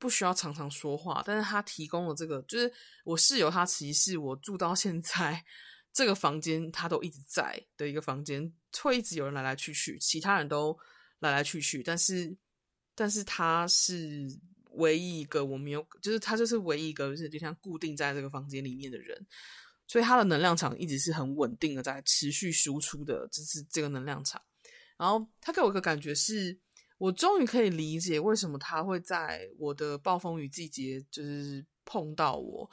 [0.00, 2.72] 不需要常常说话，但是他提供了这个，就是
[3.04, 5.44] 我室友他其实是我住到现在
[5.92, 8.52] 这个房间，他都一直在的一个房间，
[8.82, 10.76] 会一直有人来来去去，其他人都。
[11.20, 12.32] 来来去去，但是，
[12.94, 14.24] 但是他是
[14.74, 19.26] 唯一一个我没有，就是他就是唯一一个，就是就像固定在这个房间里面的人，
[19.88, 24.40] 所以他的能量场一直是很稳定的，在持续输出的，就是这个能量场。
[24.98, 26.60] 然后他给我一个感觉是，
[26.98, 32.70] 我终于可以理解为什么他会在我的暴风雨季节就是碰到我。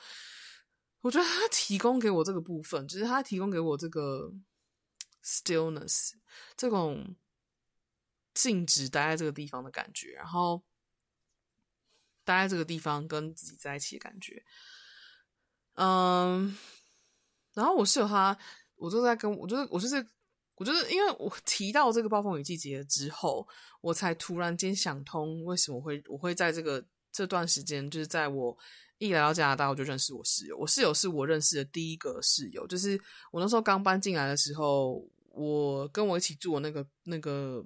[0.99, 4.34] 我觉得他提供给我这个部分，就是他提供给我这个
[5.23, 6.11] stillness
[6.57, 7.15] 这种。
[8.38, 10.61] 静止待在这个地方的感觉，然后
[12.26, 14.45] 待在这个地方跟自己在一起的感觉，
[15.76, 16.53] 嗯，
[17.53, 18.38] 然后我室友他，
[18.76, 20.05] 我就在跟我就是我就是
[20.56, 23.47] 我就是因为我提到这个暴风雨季节之后，
[23.82, 28.58] 我才突然间想通为什么会我会在这个这段时间，就是在我
[28.97, 30.58] 一来到加拿大，我就认识我室友。
[30.58, 32.99] 我室友是我认识的第一个室友，就是
[33.32, 37.66] 我那时候刚搬进来的时候，我跟我一起住的那个那个。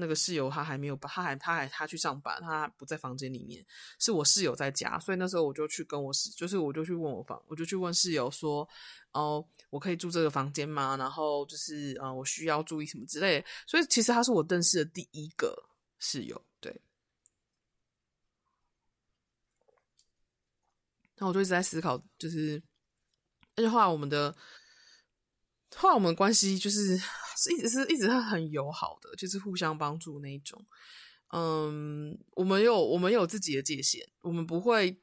[0.00, 3.64] 那个室友他还没有，他还他还他去上班，他不在房间里面，
[3.98, 8.68] 是我室友在家，所以那时候我就去跟我室，就是我就去问我房，我就去问室友说，
[9.12, 10.96] 哦，我可以住这个房间吗？
[10.96, 13.44] 然后就是，呃，我需要注意什么之类。
[13.66, 15.54] 所以其实他是我认识的第一个
[15.98, 16.72] 室友，对。
[21.16, 22.62] 然后我就一直在思考，就是，
[23.56, 24.34] 而且后来我们的，
[25.76, 27.00] 后来我们关系就是。
[27.48, 30.66] 一直是一直是很友好的，就是互相帮助那一种。
[31.32, 35.00] 嗯，我们有我们有自己的界限，我们不会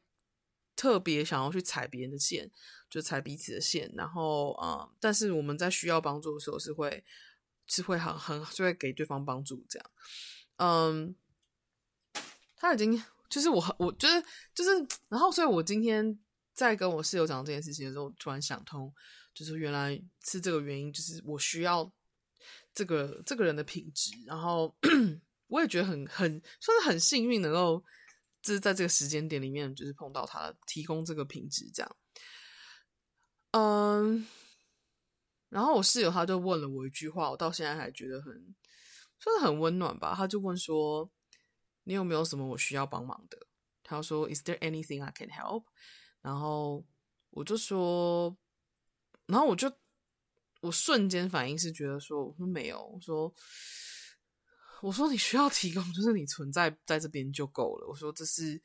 [0.75, 2.51] 特别想要去踩别人的线，
[2.89, 3.89] 就踩彼此的线。
[3.95, 7.01] 然后，嗯，但是我们在需要帮助的时候是会
[7.65, 9.91] 是会很很就会给对方帮助这样。
[10.57, 11.15] 嗯，
[12.57, 14.21] 他已经就是我我就是
[14.53, 16.19] 就是，然后所以我今天
[16.53, 18.93] 在跟我室友讲这件事情的时候，突然想通，
[19.33, 21.89] 就是原来是这个原因，就是我需要。
[22.77, 24.71] 这个这个人的品质，然后
[25.49, 27.83] 我也觉得很很算是很幸运，能够
[28.43, 31.95] 就是在这个时间点里面，就是碰到他提供这个品质，这样。
[33.49, 34.27] 嗯，
[35.49, 38.55] 然后我室友他就问了我一句话，我到现在还觉得很
[39.19, 40.13] 算是很温暖吧。
[40.15, 41.09] 他就问说
[41.85, 43.39] ：“你有没有什么我需要帮忙的？”
[43.81, 45.63] 他说：“Is there anything I can help？”
[46.21, 46.85] 然后
[47.31, 48.37] 我就说，
[49.25, 49.75] 然后我就。
[50.67, 53.33] 我瞬间反应是觉得说，我说没有，我说，
[54.81, 57.87] 我说你需要提供，就是你存在在这边就够了。
[57.87, 58.61] 我说这是，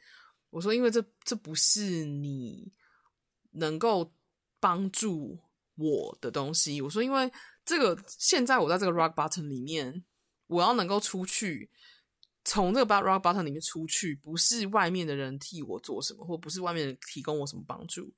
[0.50, 2.72] 我说因为这这不是你
[3.52, 4.12] 能够
[4.58, 5.38] 帮助
[5.76, 6.82] 我的东西。
[6.82, 7.30] 我说因为
[7.64, 10.04] 这个现在我在这个 rock bottom 里面，
[10.48, 11.70] 我要能够出去，
[12.44, 18.12] 从这个 rock bottom 里面出去，不是外面的人替我做什么，或不是外面人提供我什么帮助，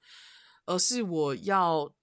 [0.64, 1.94] 而是我要。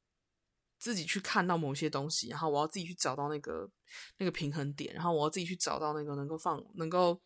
[0.82, 3.70] 自己去看到某些东西，然后我要自己去找到那个
[4.18, 7.22] 那个平衡点，然后我要自己去找到那个能够放能够，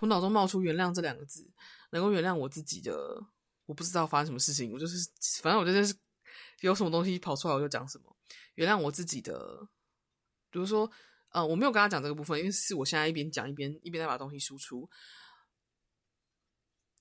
[0.00, 1.50] 我脑中冒出“原谅”这两个字，
[1.92, 2.94] 能够原谅我自己的，
[3.64, 5.08] 我不知道发生什么事情，我就是
[5.40, 5.96] 反正我就是
[6.60, 8.14] 有什么东西跑出来我就讲什么，
[8.56, 9.66] 原谅我自己的，
[10.50, 10.90] 比如说
[11.30, 14.86] 呃我没有跟他讲这个部分，因为是我现在一边讲一边一边在把东西输出，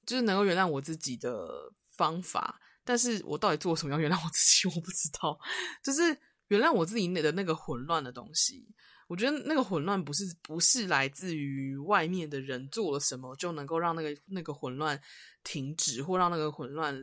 [0.06, 2.62] 就是能够原谅我自己的方法。
[2.88, 4.68] 但是我到底做什么要原谅我自己？
[4.70, 5.38] 我不知道，
[5.84, 6.18] 就是
[6.48, 8.66] 原谅我自己内的那个混乱的东西。
[9.10, 14.98] 我觉得那个混乱不是不是来自于外面的人做了什么就能够让那个那个混乱
[15.44, 16.98] 停止，或让那个混乱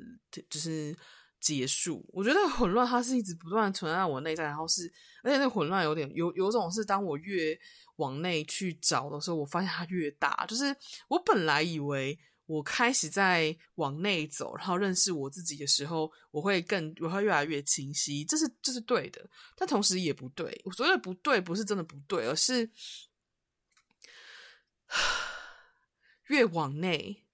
[0.49, 0.97] 就是
[1.41, 2.03] 结束。
[2.13, 4.91] 我觉得混乱它是一直不断存在我内在，然后是
[5.23, 7.59] 而且那个混乱有点有有种是当我越
[7.97, 10.47] 往内去找的时候，我发现它越大。
[10.47, 10.75] 就是
[11.09, 12.19] 我本来以为。
[12.47, 20.61] 我开始在往内走，然后认识我自己的时候，我会更我会越来越清晰，这是这是对的，但同时也不对。
[20.65, 22.71] 我所谓的不对，不是真的不对，而是
[26.29, 27.25] 越往内，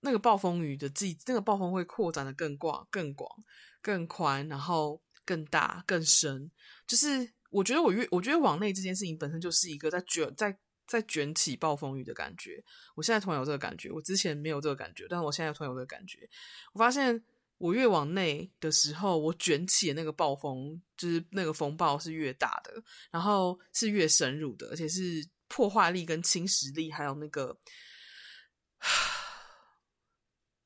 [0.00, 3.44] 那个暴风雨的季，那个暴风会扩展的更广、更广、
[3.82, 6.50] 更宽，然后更大、更深。
[6.86, 10.56] 就是我觉得我越，我觉得往内这件事情本身就是一个在卷、在
[10.86, 12.64] 在卷起暴风雨的感觉。
[12.94, 16.28] 我现在突然有这个感觉，我之前没有这个感觉，但是我现在突然有这个感觉。
[16.72, 17.24] 我发现
[17.58, 27.58] 我越往内的时候，我卷起的那个暴风，就是那个风暴是越大的，然后是越深入的，而且是破坏力跟侵蚀力，还有那个。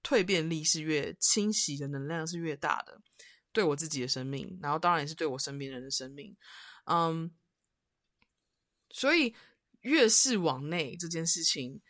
[0.03, 2.99] 蜕变力是越侵袭的能量是越大的，
[3.53, 6.35] 对我自己的生命，然后当然也是对我身边人的生命，
[6.87, 7.31] 嗯，
[8.89, 9.35] 所以
[9.81, 11.81] 越是往内这件事情，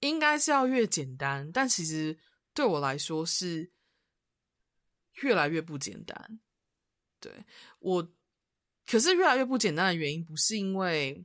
[0.00, 2.18] 应该是要越简单，但其实
[2.52, 3.72] 对我来说是
[5.22, 6.40] 越来越不简单。
[7.20, 7.44] 对，
[7.78, 8.12] 我，
[8.86, 11.24] 可是越来越不简单的原因，不是因为，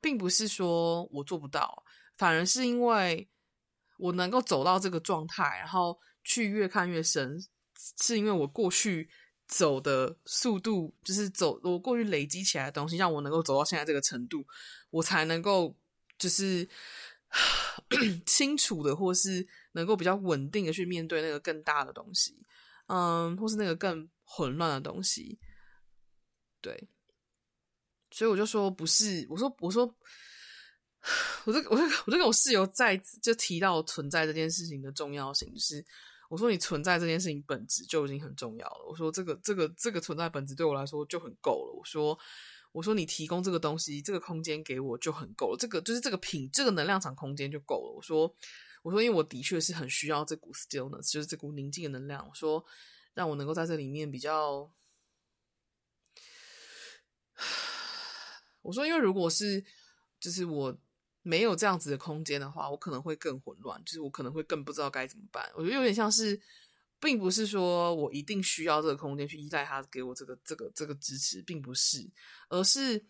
[0.00, 1.84] 并不是说我做不到，
[2.16, 3.28] 反而是因为。
[3.98, 7.42] 我能够走到这个状态，然后去越看越深，
[7.98, 9.08] 是因为我过去
[9.46, 14.46] 走的速度，就是走我过去累积起来的东西，让我能够走到现在这个程度，
[14.90, 15.76] 我才能够
[16.18, 16.68] 就是
[18.26, 22.38] 清楚的，或是能够比较稳定的去面对那个更大的东西，
[22.86, 25.38] 嗯，或是那个更混乱的东西，
[26.60, 26.88] 对，
[28.10, 29.96] 所以我就说不是，我说我说。
[31.44, 35.86] 我就我就我就跟我室友再就提到存在这件事情的重要性，就是
[36.28, 38.86] 我说你存在这件事情本质就已经很重要了。
[38.88, 41.72] 我说这个这个这个存在本质对我来说就很够了。
[41.78, 42.18] 我说
[42.72, 47.92] 我说你提供这个东西这个空间给我就很够了，这个就是这个品这个能量场空间就够了。
[47.96, 48.34] 我说
[48.82, 52.26] 我说因为我的确是很需要这股 stillness，就是这股宁静的能量。
[52.28, 52.64] 我说
[53.14, 54.70] 让我能够在这里面比较，
[58.62, 59.64] 我说因为如果是
[60.18, 60.76] 就是我。
[61.26, 65.50] 没有这样子的空间的话，我可能会更混乱，就是我可能会更不知道该怎么办。
[65.56, 66.40] 我觉得有点像是，
[67.00, 72.08] 并不是说我一定需要这个空间去依赖他给我这个这个这个支持，并不是，
[72.48, 73.04] 而是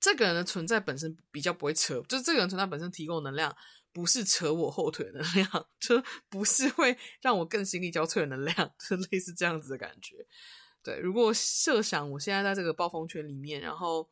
[0.00, 3.54] 这个人的存在本身比较不会扯，就是这个人存在本身提供能量
[3.92, 10.26] 不是扯我后腿的能量，就不是会让我更心力交瘁的能量， 就类似这样子的感觉。
[10.84, 14.06] 对，如果设想我现在在这个暴风圈里面，然后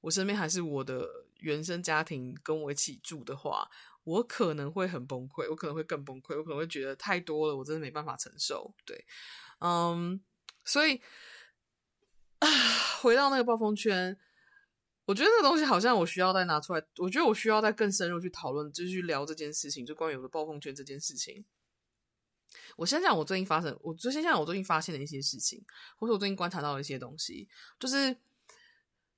[0.00, 1.04] 我身边还是我的
[1.40, 3.68] 原生家庭跟我一起住的话，
[4.04, 8.72] 我可能会很崩溃，我可能会更崩溃，我可能会觉得太多了，我真的没办法承受。
[8.86, 9.04] 对，
[9.58, 10.20] 嗯，
[10.64, 11.00] 所以
[12.38, 12.48] 啊，
[13.00, 14.16] 回到那个暴风圈，
[15.06, 21.44] 我觉得这个东西好像我需要再拿出来，我觉得我需要再更深入去讨论，就是去聊这件事情，就关于我的暴风圈这件事情。
[22.76, 25.62] 我先讲我最近发生，我就先讲我最近发现的一些事情，
[25.96, 27.48] 或者我最近观察到的一些东西。
[27.78, 28.16] 就是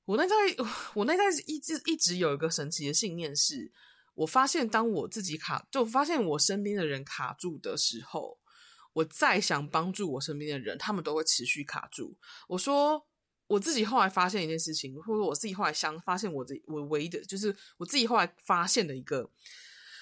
[0.04, 0.34] 我那在，
[0.94, 3.72] 我那在一直一直有一个神奇的信念是，是
[4.14, 8.38] 我发现当我自己卡，就发现我身边的人卡住的时候，
[8.92, 12.16] 我再想帮助我身边的人，他们都会持续卡住。
[12.48, 13.06] 我说
[13.46, 19.30] 我自己后来发现一件事情，或者我自己后来想发现我的我唯一的，就是我自己后来发现的一个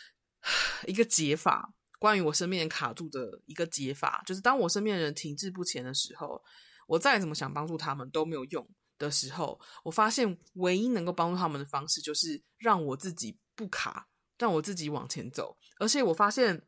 [0.86, 1.74] 一个解法。
[2.02, 6.42] 关于我身边人卡住的一个解法，就是当我身边人停滞不前的时候，
[6.88, 15.56] 我再怎么想帮助他们都没有用的时候，我发现唯一能够帮助他们的方式，就是让我自己不卡，让我自己往前走。
[15.78, 16.66] 而且我发现，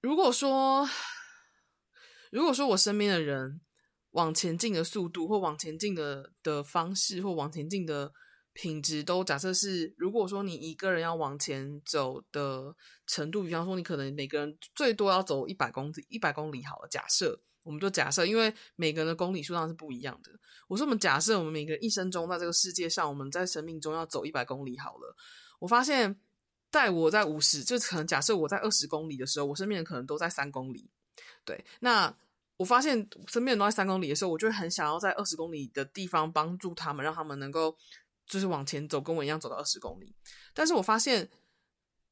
[0.00, 0.88] 如果说，
[2.32, 3.60] 如果说我身边的人
[4.10, 8.12] 往前进的速度，或往前进的的方式，或往前进的。
[8.52, 12.74] 品质都假设是，如果说你一个人要往前走的
[13.06, 16.88] 程度，比方说你可能每个人最多要走一百公里，一百公里好了。
[16.88, 20.32] 假设我们就假设，因为每个人的公里数量是不一样的。
[20.66, 25.16] 我说我们假设我们每个人一生中在这个世界上，我们在生命中要走一百公里好了。
[25.60, 26.20] 我发现，
[26.72, 30.90] 在我在五十，就可能假设我在二十公里的时候，我身边人可能都在三公里。
[31.44, 32.12] 对，那
[32.56, 37.76] 我发现身边人都在三公里的时候，我就很想要在二十公里的地方帮助他们，让他们能够。
[38.30, 40.14] 就是往前走，跟我一样走到二十公里，
[40.54, 41.28] 但是我发现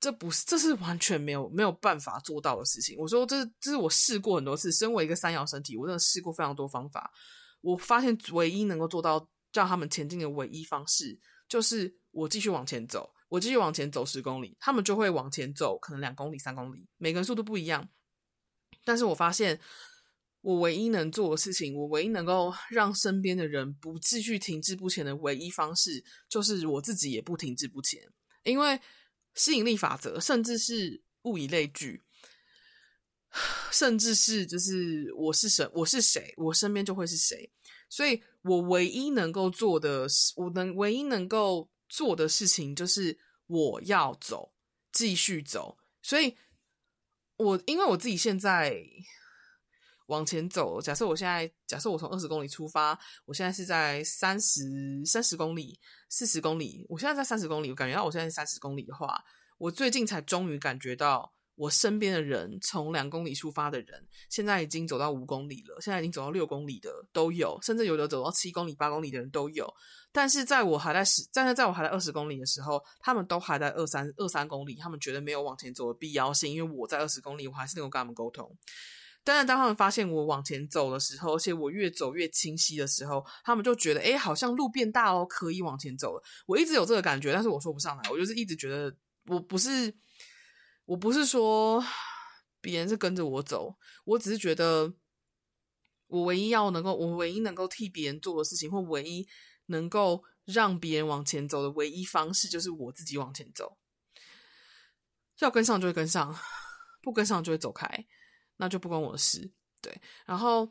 [0.01, 2.99] 这不是，这是完全没有没有办法做到的事情。
[2.99, 7.09] 我说这这是我试过很多次，身为一个三摇身体，我真的试过非常多方法。
[7.61, 11.17] 我发现唯一能够做到让他们前进的唯一方式，
[11.49, 17.89] 就是我继续往前走，我继续往前走十公里，他们就会往前走，可能两公里、三公里，每个人速度不一样。
[18.85, 19.61] 但是我发现。
[20.41, 28.01] 我唯一能做的事情，我唯一能够让身边的人不继续停滞不前的唯一方式，就是我自己也不停滞不前。
[28.45, 28.81] 因为
[29.35, 32.05] 吸引力法则，甚至是物以类聚，
[33.73, 37.51] 甚至是就是我是谁，我是谁，我身边就会是谁。
[37.91, 43.19] 所以我唯一能够做的，我能唯一能够做的事情就是
[43.49, 44.53] 我要走，
[44.93, 45.77] 继续走。
[46.01, 46.37] 所以
[47.37, 48.81] 我因为我自己现在。
[50.09, 54.63] 往前走，假设我现在，假设我从二十公里出发，我现在是在三十
[55.05, 55.79] 三十公里、
[56.09, 59.23] 四十公里，我现在在三十公里，我感觉到我现在是三十公里的话，
[59.59, 69.71] 我最近才终于感觉到，我身边的人从两公里出发的人，现在已经走到五公里了，现在已经走到六公里的都有，甚至有的走到七公里、八公里的人都有。
[70.11, 78.51] 但是在我还在十，但是在我还在二十公里的时候，他们都还在二三二三公里，他们觉得没有往前走的必要性，因为我在二十公里，我还是能够跟他们沟通。
[79.29, 86.23] 但是当他们发现我往前走的时候，而且我越走越清晰的时候，他们就觉得，哎，好像路变大哦，可以往前走了。
[86.47, 88.11] 我一直有这个感觉，但是我说不上来。
[88.11, 89.95] 我就是一直觉得，我不是，
[90.87, 91.85] 我不是说
[92.63, 93.77] 别人是跟着我走，
[94.07, 94.95] 我只是觉得，
[96.07, 99.29] 我唯一要能够，我唯一能够替别人做的事情，或唯一
[99.67, 103.77] 能够让别人往前走的唯一方式，就是我自己往前走。
[105.41, 106.35] 要跟上就会跟上，
[107.03, 108.07] 不跟上就会走开。
[108.59, 109.51] 那就不关我的事，
[109.81, 110.69] 对，然后，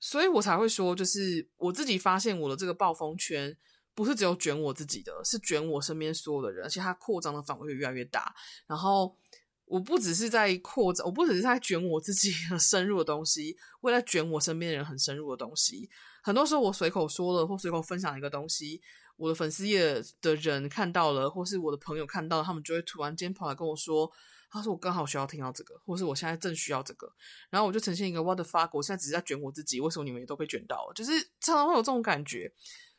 [0.00, 3.56] 所以我才会说，就是我自己发现我的这个暴风圈
[3.94, 8.34] 不是只有卷我自己的，是卷我身边所有的人，而且它扩张的范围越来越大。
[8.66, 9.16] 然后，
[9.64, 15.88] 我不只是在扩张，我不只是在卷我自己很深入的东西，为了卷我身边的人很深入的东西。
[16.22, 18.82] 很多时候我随口说了或随口分享一个东西，
[19.16, 24.10] 我的粉丝页的人看到了，或是我的朋友看到了，他们就会突然间跑来跟我说。
[24.48, 27.12] 他说：“我刚好需要听到这个，或是我现在正需要这个。”
[27.50, 30.94] 然后我就呈现一个 “What the fuck”，我现在只是在卷我自己，为什么你们也都被卷到了？
[30.94, 32.52] 就是常常会有这种感觉。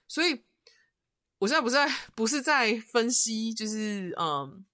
[0.08, 0.46] 所以，
[1.40, 4.66] 我现在不是在不是在分析，就是嗯，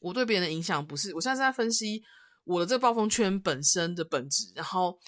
[0.00, 1.14] 我对别人的影响不是。
[1.14, 2.02] 我现在是在分析
[2.44, 4.52] 我的这个暴风圈本身的本质。
[4.54, 4.98] 然后，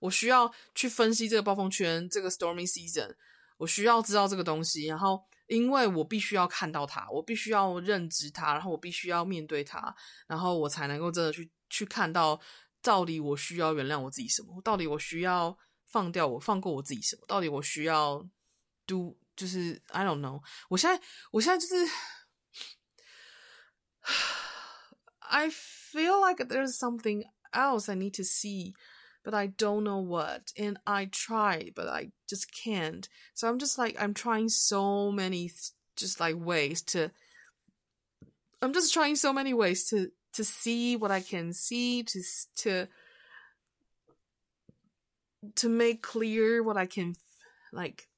[0.00, 3.16] 我需要去分析这个暴风圈，这个 stormy season，
[3.56, 5.24] 我需要知道这个东西，然后。
[5.48, 9.94] 因为我必须要看到它，我必须要认知它，然后我必须要面对它，
[10.26, 12.40] 然后我才能够真的去去看到，
[12.80, 14.62] 到底我需要原谅我自己什么？
[14.62, 17.22] 到底我需要放掉我放过我自己什么？
[17.26, 18.24] 到底我需要
[18.86, 20.42] do 就是 I don't know。
[20.68, 21.90] 我现在我现在就是
[25.30, 28.74] I feel like there's something else I need to see.
[29.24, 33.08] But I don't know what, and I try, but I just can't.
[33.34, 35.50] So I'm just like, I'm trying so many,
[35.96, 37.10] just like ways to,
[38.62, 42.22] I'm just trying so many ways to, to see what I can see, to,
[42.56, 42.88] to,
[45.56, 47.14] to make clear what I can,
[47.72, 48.08] like,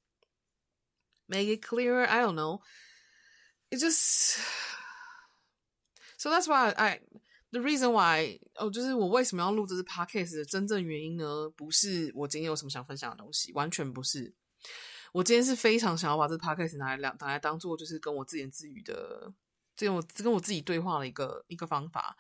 [1.29, 2.07] make it clearer.
[2.09, 2.61] I don't know.
[3.71, 4.39] It just,
[6.19, 6.99] so that's why I,
[7.53, 11.49] The reason why 哦，就是我为什么要录这支 podcast 的真正原因呢？
[11.57, 14.33] 不是我今天有什么想分享的东西，完全不是。
[15.13, 19.33] 我今天是非常想要把这 podcast 拿来两拿来当做就是跟我自言自语的，
[19.75, 22.17] 这种跟我自己对话的一个一个方法。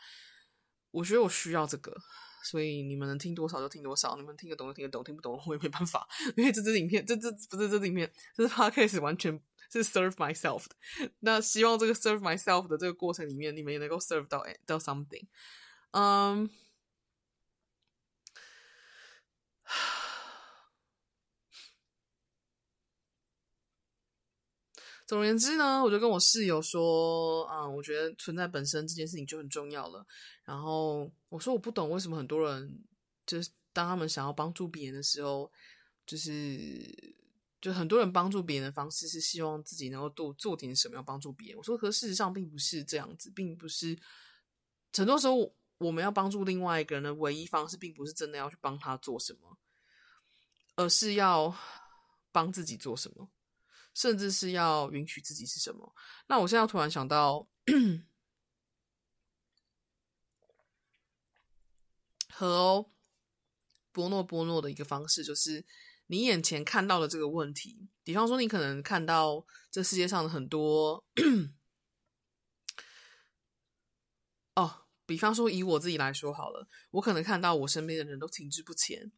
[0.91, 1.97] 我觉得我需要这个，
[2.43, 9.41] 所以你们能听多少就听多少，你们听得懂就听得懂，听不懂我也没办法，因为这支影片，这这不是这支影片，这是 podcast 完全。
[9.73, 10.75] 是 serve myself 的，
[11.21, 15.25] 那希望这个 serve myself 的这个过程里面，你们也能够 serve 到到 something。
[15.93, 16.51] 嗯，
[25.11, 30.07] 总而言之呢，我就跟我室友说，嗯，我觉得存在本身这件事情就很重要了。
[30.45, 32.81] 然后我说我不懂为什么很多人
[33.27, 35.51] 就是当他们想要帮助别人的时候，
[36.07, 37.17] 就是。
[37.61, 41.59] 就很多人帮助别人的方式是希望自己能够多做点什么，要帮助别人。
[41.59, 43.99] 我说，可事实上并不是这样子，并不是
[44.95, 49.59] 很多时候我们要帮助另外一个人的唯一方式，并不是真的要去帮他做什么，
[50.77, 51.55] 而是要
[52.33, 53.29] 帮自己做什么，
[53.95, 55.95] 甚至是要允许自己是什么。
[56.27, 57.49] 那我现在突然想到，
[62.29, 62.93] 和欧
[63.93, 65.67] 波诺波诺的一个方式就是。
[66.13, 71.05] 你眼前看到的这个问题，比方说，你可能看到这世界上的很多，
[74.57, 79.13] 哦，比方说以我自己来说好了，我可能看到我身边的人都停滞不前。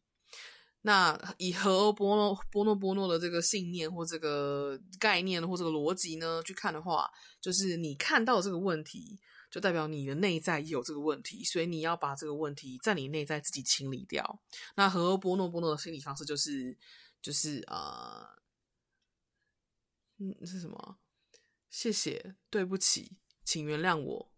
[0.83, 7.09] 那以和波诺波诺波诺的这个信念或这个概念或这个逻辑呢去看的话，
[7.41, 9.19] 就是你看到这个问题。
[9.53, 14.41] 就代表你的内在也有这个问题，所以你要把这个问题在你内在自己清理掉。
[14.75, 16.75] 那和波诺波诺的心理方式就是，
[17.21, 18.27] 就是啊、
[20.17, 20.97] 嗯，是什么？
[21.69, 24.31] 谢谢，对不起，请原谅我。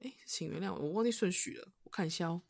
[0.00, 2.42] 诶，请原谅我，我忘记顺序了，我看一下哦。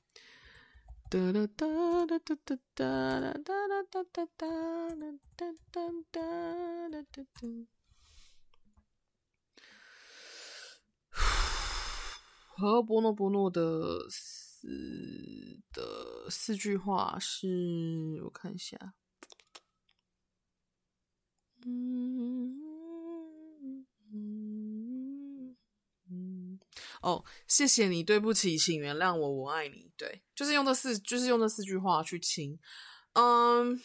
[1.10, 1.66] 哒哒哒
[2.04, 4.44] 哒哒哒哒哒哒哒哒哒
[4.94, 5.80] 哒哒
[6.12, 6.20] 哒
[6.92, 7.66] 哒哒哒。
[12.50, 14.68] 和波诺波诺的四
[15.72, 18.76] 的四句话是，我看一下，
[21.64, 22.60] 嗯
[23.62, 24.47] 嗯嗯，
[27.02, 29.90] 哦，谢谢你，对不起，请原谅我，我爱你。
[29.96, 32.58] 对，就是用这四，就是用这四句话去亲，
[33.14, 33.80] 嗯。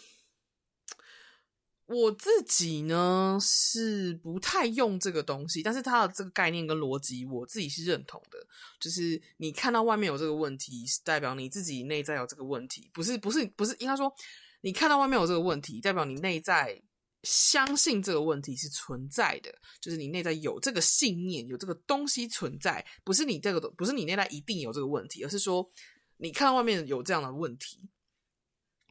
[1.85, 8.39] 我自己呢是不太用这个东西，但是它的这个概念跟逻辑，我自己是认同的。
[8.79, 14.11] 就是你看到外面有这个问题，是代表你自己内在有这个问题，不是不是不是，应该说
[14.61, 16.81] 你看到外面有这个问题，代表你内在
[17.23, 25.67] 相信这个问题是存在的，就是你内在有这个信念，有这个东西存在，不是你这个不是你内在一定有这个问题，而是说
[26.17, 27.89] 你看到外面有这样的问题，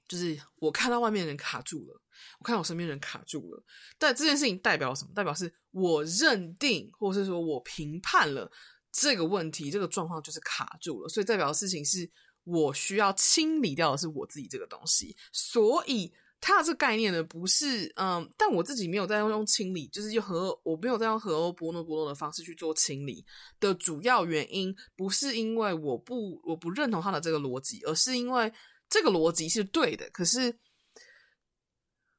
[0.09, 1.99] 就是我看到外面人卡住了。
[2.39, 3.65] 我看到我身边人卡住了，
[3.99, 5.11] 但这件事情代表什么？
[5.15, 8.49] 代表是我认定，或是说我评判了
[8.93, 12.09] 这个问题，这个状况就是卡住了，所以代表的事情是
[12.45, 15.17] 我需要清理掉的是我自己这个东西。
[15.33, 16.13] 所以
[16.43, 23.25] 它的这个概念呢，不是嗯，但我自己没有在用清理，就是用和我没有在用和欧波诺波诺的方式去做清理
[23.59, 28.53] 的主要原因，不是因为我不我不认同他的这个逻辑，而是因为
[28.91, 30.59] 这个逻辑是对的，可是。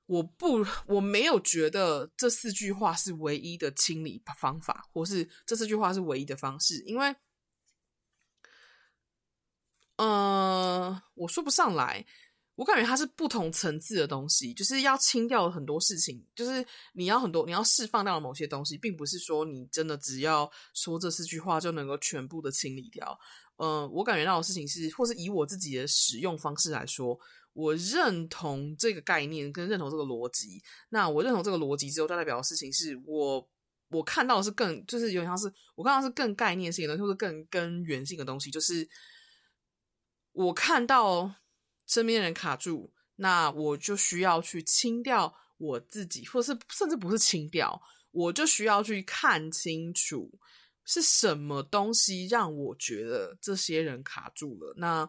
[0.05, 7.15] 我不，我没有觉得这四句话是唯一的清理方法，或是这四句话是唯一的方式，因为，
[9.95, 12.05] 呃，我说不上来，
[12.55, 23.19] 我感觉它是不同层次的东西，就是要清掉很多事情，就是你要很多，你要释放掉某些东西，并不是说你真的只要说这四句话就能够全部的清理掉。
[23.57, 27.19] 呃，我感觉到的事情是，或是以我自己的使用方式来说。
[27.55, 30.59] 我认同这个概念，跟认同这个逻辑。
[30.89, 33.47] 那我认同这个逻辑之后，代表的事情是我
[33.89, 38.49] 我看到的是更，就是有点像是我看到是更概念性的东西，或者更根源性的东西。
[38.49, 38.89] 就是
[40.31, 41.31] 我看到
[41.93, 47.79] 身边人卡住，那我就需要去清掉我自己，或者是甚至不是清掉，
[48.11, 50.39] 我就需要去看清楚
[50.83, 54.73] 是什么东西让我觉得这些人卡住了。
[54.77, 55.07] 那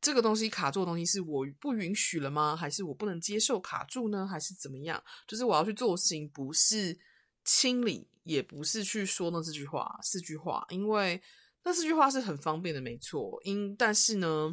[0.00, 2.56] 这个东西卡住的东西是我不允许了吗？
[2.56, 4.26] 还是我不能接受卡住呢？
[4.26, 5.00] 还是怎么样？
[5.28, 6.98] 就是我要去做的事情不是
[7.44, 11.22] 清理，也不是去说那四句话，四句话，因为
[11.62, 13.40] 那四句话是很方便的，没错。
[13.44, 14.52] 因但是呢，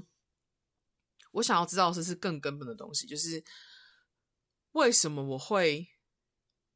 [1.32, 3.44] 我想要知道的是更根本的东西，就是
[4.74, 5.88] 为什么我会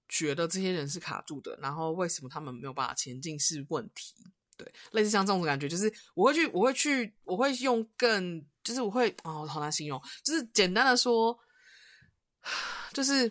[0.08, 4.16] 觉得这些人是卡住的，然后为什么他们没有办法前进是问题？
[4.56, 8.46] 对，类似像这种感觉，就是我会去，我会去，我会用更。
[8.64, 10.02] 就是我会哦，好难形容。
[10.24, 11.38] 就是简单的说，
[12.94, 13.30] 就是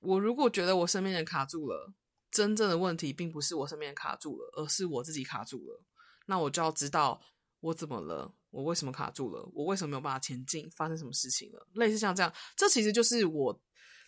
[0.00, 1.92] 我如果觉得我身边人卡住了，
[2.30, 5.82] 真正的问题并不是我身边人卡住了，而是我自己卡住了。
[6.24, 7.20] 那我就要知道
[7.60, 11.66] 我怎么了，我为什么卡住了，我为什么没有办法前进，发生什么事情了？
[11.74, 13.60] 类似像这样，这其实就是我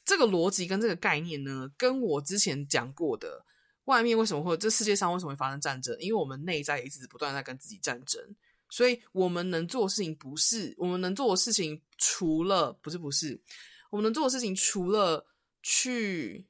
[0.05, 3.45] 这个逻辑跟这个概念呢，跟我之前讲过的。
[3.87, 4.57] 外面为什么会？
[4.57, 5.97] 这世界上为什么会发生战争？
[5.99, 8.23] 因为我们内在一直不断在跟自己战争，
[8.69, 13.43] 所以我们能做的事情不是我们能做的事情，除了不是不是，
[13.91, 15.27] 我们能做的事情除了
[15.63, 16.47] 去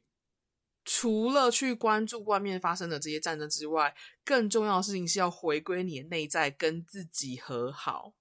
[0.84, 8.14] 除了去关注外面发生的这些战争之外，更重要的事情是要回归你的内在，跟自己和好，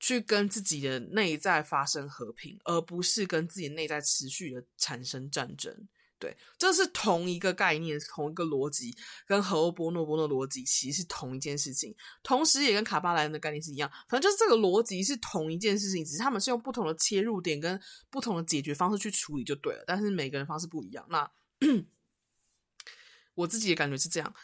[0.00, 5.88] 去跟自己的内在发生和平，而不是跟自己内在持续的产生战争。
[6.24, 8.96] 对，这是同一个概念，同一个逻辑，
[9.26, 13.90] 跟和欧波诺波诺逻辑其实是同一件事情，同时也跟卡巴莱恩的概念是一样。
[14.08, 19.84] 反正就是这个逻辑是同一件事情，只是他们是用不同的切入点跟不同的解决方式去处理就对了。
[19.86, 21.06] 但是每个人方式不一样。
[21.10, 21.30] 那
[23.36, 24.34] 我自己的感觉是这样，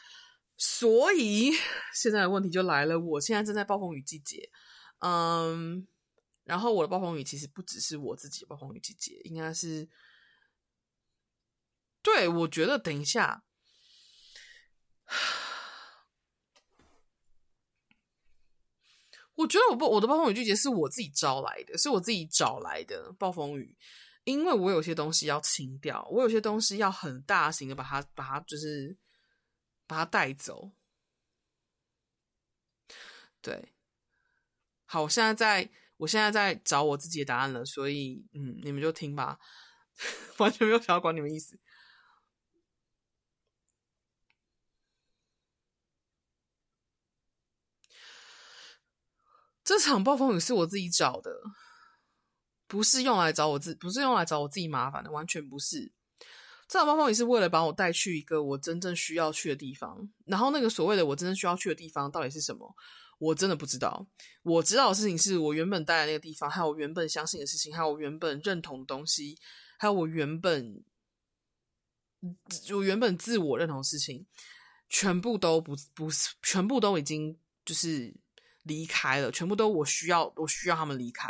[0.58, 1.50] 所以
[1.94, 3.00] 现在的问题就来了。
[3.00, 4.50] 我现在正在暴风雨季节，
[4.98, 5.86] 嗯，
[6.44, 9.88] 然后我的暴风雨其实不只是我自己的暴风雨季节，应该是。
[12.02, 13.44] 对，我觉得等一下，
[19.34, 23.76] 我觉得我不我的暴风雨季节是我自己招来的，是我自己找来的暴风雨，
[24.24, 28.96] 因为我有些东西要清掉，我有些东西要很大型的把它把它就是
[29.86, 30.72] 把它带走。
[33.42, 33.72] 对，
[34.84, 39.38] 好，我现在在我现在在找我自己的答案了，所以嗯，你们就听吧，
[40.38, 41.58] 完全没有想要管你们意思。
[49.70, 51.30] 这场暴风雨是我自己找的，
[52.66, 55.92] 不是用来找我自，不是用来找我自己麻烦的，完全不是。
[56.66, 62.74] 这场暴风雨是为了把我带去一个我真正需要去的地方，然后那个所谓的我真正需要去的地方到底是什么，
[63.20, 64.04] 我真的不知道。
[64.42, 69.38] 我知道的事情是我原本待在那个地方，还有我原本相信的事情，还有我原本认同的东西，
[69.78, 70.82] 还有我原本
[72.72, 74.26] 我原本自我认同的事情，
[74.88, 78.12] 全部都不不是，全部都已经就是。
[78.70, 81.28] 离开了，全部都我需要，我需要他们离开，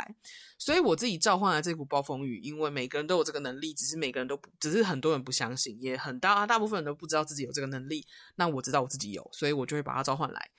[0.59, 8.05] 所以我自己召唤了这股暴风雨，因为每个人都有这个能力，只是每个人都，只是很多人不相信，也很大大部分人都不知道自己有这个能力。
[8.35, 10.49] 那我知道我自己有，所以我就会把它召唤来。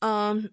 [0.00, 0.52] 嗯。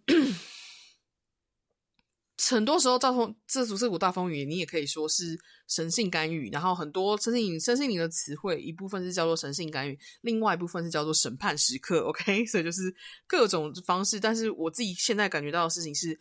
[2.48, 5.38] 很多时候，造成这组这股大风雨，你也可以说是
[5.68, 6.50] 神性干预。
[6.52, 12.00] 然后很多身心灵、身心灵的词汇，一部分是叫做神性干预，另外一部分是叫做审判时刻。
[12.06, 12.96] OK， 所以就是
[13.28, 14.20] 各种方式。
[14.22, 16.18] 但是我自己现在感觉到的事情是，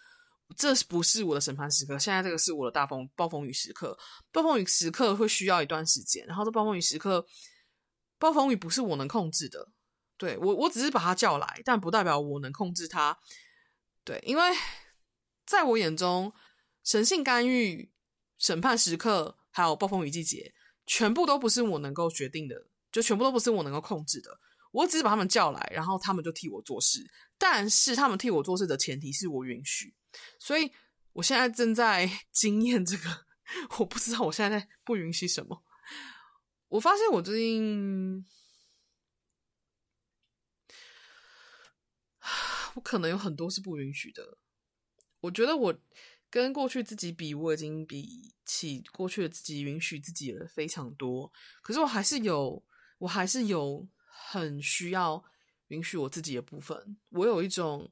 [0.56, 3.96] 这不是我的审判时刻，现在这个是我的大风暴风雨时刻。
[4.32, 7.24] 暴风雨时刻会需要一段时间，然后这暴风雨时刻，
[8.18, 9.68] 暴风雨不是我能控制的。
[10.16, 13.16] 对，我，我只是把它叫来，但不代表我能控制它。
[14.02, 14.42] 对，因为。
[15.48, 16.34] 在我眼中，
[16.84, 17.90] 神性干预、
[18.36, 20.54] 审判时刻，还有暴风雨季节，
[20.86, 24.38] 全部都不是我能够决定的，就全部都不是我能够控制的。
[24.72, 27.10] 我只是把他们叫来，然后他们就替我做事。
[27.38, 29.94] 但是他们替我做事的前提是我允许。
[30.38, 30.70] 所以
[31.14, 33.24] 我现在正在 经验这个，
[33.78, 35.64] 我不知道我现在在不允许什么。
[36.68, 38.26] 我发现我最近，
[42.74, 44.36] 我可能有很多是不允许的。
[45.20, 45.74] 我觉得我
[46.30, 51.32] 跟过去自己比，我已经比起过去的自己允许自己了非常多。
[51.62, 52.62] 可是我还是有，
[52.98, 55.24] 我还是有很需要
[55.68, 56.98] 允许我自己的部分。
[57.08, 57.90] 我有一种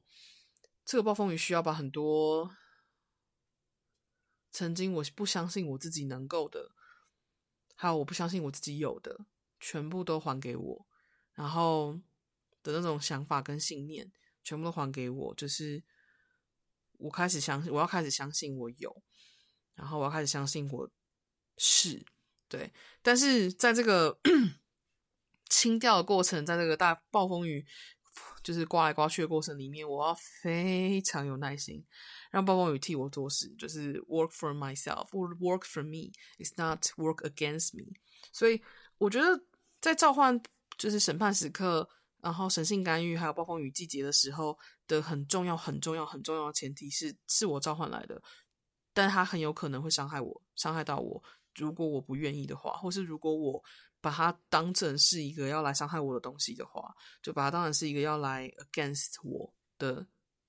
[0.85, 2.55] 这个暴风雨需要把很多
[4.51, 6.71] 曾经我不相信我自己能够的，
[7.75, 9.25] 还有我不相信我自己有的，
[9.59, 10.87] 全部都还给我，
[11.33, 11.99] 然后
[12.63, 14.11] 的那种想法跟信念，
[14.43, 15.83] 全部都还给我，就是。
[16.97, 19.03] 我开始相信，我要开始相信我有，
[19.75, 20.89] 然后我要开始相信我
[21.57, 22.05] 是
[22.47, 22.71] 对。
[23.01, 24.19] 但是在这个
[25.49, 27.65] 清掉的过程，在这个大暴风雨
[28.43, 31.85] 就是刮来刮去的过程里面，我要非常有耐心，
[32.31, 36.11] 让暴风雨替我做事，就是 work for myself or work for me.
[36.37, 37.93] It's not work against me。
[38.31, 38.61] 所以
[38.97, 39.43] 我觉得
[39.79, 40.41] 在召唤
[40.77, 41.89] 就是审判时刻。
[42.21, 44.57] 然后神性干预，还有暴风雨季节的时候
[44.87, 48.21] 的很重要、很重要、很重要的前提是，是我召唤来的，
[48.93, 51.23] 但它很有可能会伤害我，伤害到我。
[51.55, 53.63] 如果我不愿意的话，或是如果我
[54.01, 60.05] 把它当成是一个要来伤害我的东西的话，就把它当成是一个要来 against 我的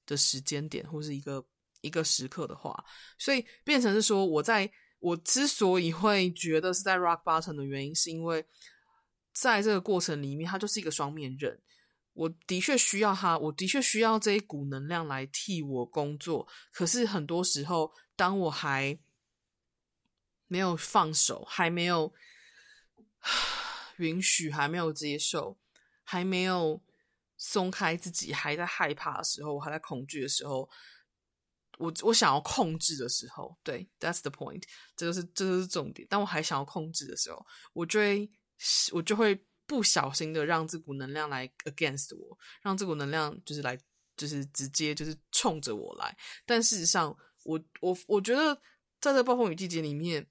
[0.07, 1.47] 的时间点，或是一个
[1.83, 2.85] 一个时刻的话，
[3.19, 8.45] 所以变成是说，我在我之所以会觉得是在 rock bottom 的原因，是因为。
[9.33, 11.61] 在这个过程里面，他就是一个双面刃。
[12.15, 16.49] 我的确需要他，我的确需要这一股能量来替我工作。
[16.73, 18.99] 可是很多时候，当我还
[20.49, 22.13] 没有放手，还没有
[23.99, 25.57] 允许，还没有接受，
[26.03, 26.83] 还没有
[27.37, 30.69] 松开自己，还在害怕的时候，我还在恐惧的时候，
[31.79, 34.65] 我我想要控制的时候，对，That's the point，
[34.97, 36.09] 这个是这个是重点。
[36.09, 38.29] 当我还想要控制的时候，我就会。
[38.93, 43.79] 我就会不小心的让这股能量来 against 我，让这股能量就是来，
[44.17, 46.17] 就是直接就是冲着我来。
[46.47, 48.55] 但事实上，我我我觉得
[49.01, 50.27] 在这暴风雨季节里面，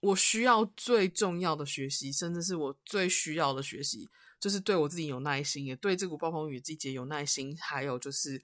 [0.00, 4.08] 我需要最重要的学习，甚至是我最需要的学习，
[4.40, 7.56] 就是对我自己有耐心，也对这股暴风雨季节有耐心。
[7.60, 8.42] 还有就是，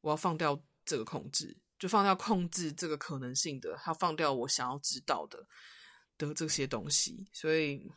[0.00, 5.46] 我要放掉这个控制，就放掉控制这个可能性的，要放掉我想要知道的。
[6.16, 7.90] 的这些东西，所以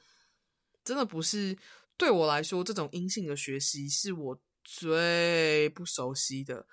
[0.84, 1.58] 真的不是
[1.96, 6.68] 对我来说，这种阴性的学习是我最不熟悉的。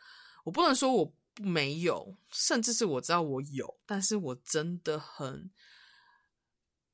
[0.44, 5.50] 我不能说我没有，甚至是我知道我有，但是我真的很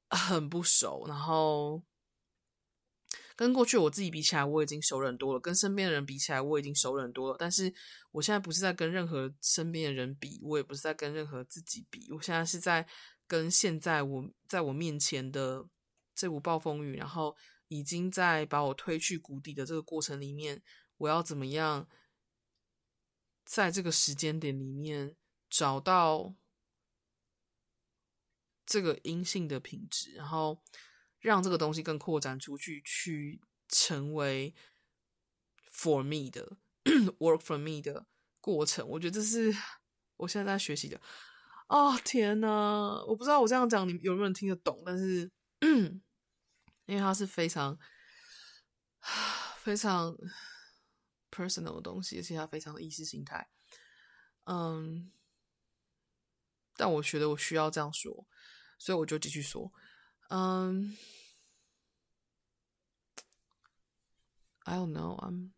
[0.09, 1.05] 很不熟。
[1.07, 1.83] 然后
[3.37, 7.37] 跟过去我自己比起来，我已经熟人多了；跟身边的人比起来，我已经熟人多了。
[7.39, 7.73] 但是
[8.11, 12.87] 我现在不是在跟任何身边的人比，我也不是在跟任何自己比，我现在是在。
[13.31, 15.69] 跟现在我在我面前的
[16.17, 17.37] 这股暴风雨，然后
[17.69, 20.61] 已经在把我推去谷底的这个过程里面，
[20.97, 21.89] 我要怎么样
[23.45, 25.15] 在这个时间点里面
[25.49, 26.35] 找到
[28.67, 30.61] 这个阴性的品质，然后
[31.21, 34.53] 让这个东西更扩展出去，去成为
[35.73, 36.57] for me 的
[37.21, 38.09] work for me 的
[38.41, 38.89] 过程。
[38.89, 39.55] 我觉得这是
[40.19, 41.01] 我现在在学习的。
[41.71, 45.31] 哦，天呐，我不知道我这样讲你有没有人听得懂，但是
[46.87, 47.79] 因为它是非常
[49.59, 50.13] 非常
[51.31, 53.49] personal 的东西，而且它非常的意识形态。
[54.47, 55.13] 嗯，
[56.77, 58.27] 但我觉得我需要这样说，
[58.77, 59.73] 所以我就继续说。
[60.29, 60.97] 嗯
[64.65, 65.17] ，I don't know.
[65.21, 65.53] I'm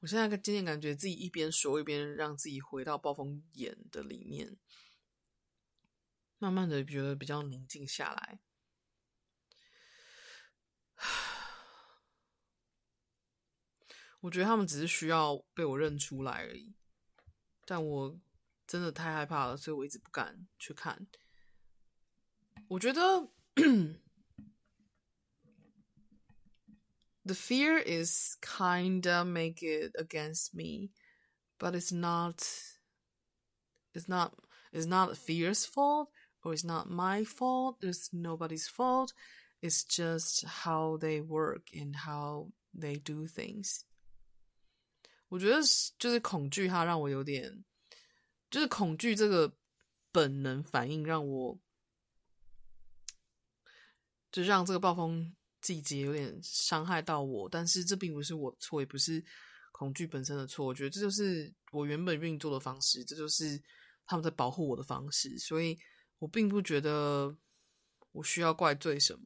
[0.00, 4.56] 我现在渐渐感觉自己一边说一边让自己回到暴风眼的里面，
[6.38, 8.40] 慢慢的觉得比较宁静下来。
[14.20, 16.74] 我觉得他们只是需要被我认出来而已，
[17.64, 18.20] 但我
[18.66, 21.06] 真的太害怕了，所以我一直不敢去看。
[22.68, 23.30] 我觉得。
[27.25, 30.89] The fear is kinda make it against me,
[31.59, 32.41] but it's not.
[33.93, 34.33] It's not.
[34.73, 36.09] It's not fear's fault,
[36.43, 37.77] or it's not my fault.
[37.83, 39.13] It's nobody's fault.
[39.61, 43.83] It's just how they work and how they do things.
[45.27, 45.61] 我觉得
[45.99, 47.63] 就是恐惧，它让我有点，
[48.49, 49.55] 就是恐惧这个
[50.11, 51.59] 本能反应让我，
[54.31, 55.35] 就让这个暴风。
[55.66, 59.24] 细节有点伤害到我，但是这并不是我的错，也不是
[59.72, 60.64] 恐惧本身的错。
[60.64, 63.60] 我觉得这就是我原本运作的方式，这就是
[64.06, 65.76] 他们在保护我的方式，所以
[66.20, 67.36] 我并不觉得
[68.12, 69.22] 我需要怪罪什么。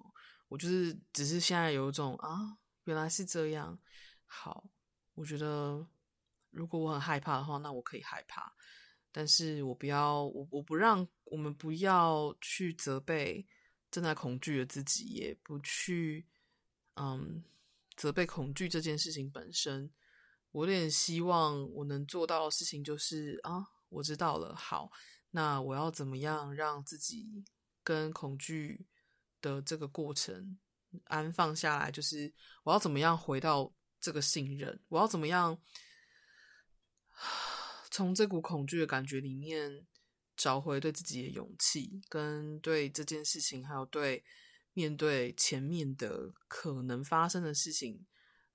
[0.49, 3.79] 我就是只是现在有一种啊，原来是这样。
[4.25, 4.65] 好，
[5.13, 5.87] 我觉得
[6.51, 8.51] 如果我很害怕的话，那我可以害怕，
[9.13, 13.47] 但是我不要，我我不让我们不要去责备。
[13.91, 16.27] 正在恐惧的自己，也不去，
[16.95, 17.43] 嗯，
[17.97, 19.91] 责备恐惧这件事情本身。
[20.53, 24.91] 我有点希望我能做到的事情就是啊，我知道了，好，
[25.31, 27.45] 那我要怎么样让自己
[27.85, 28.87] 跟恐惧
[29.41, 30.59] 的这个过程
[31.05, 31.91] 安放下来？
[31.91, 32.33] 就是
[32.65, 34.81] 我要怎么样回到这个信任？
[34.89, 35.57] 我要怎么样
[37.91, 39.87] 从这股恐惧的感觉里面？
[40.41, 44.25] 找回对自己的勇气，跟对这件事情，还有对
[44.73, 48.07] 面对前面的可能发生的事情，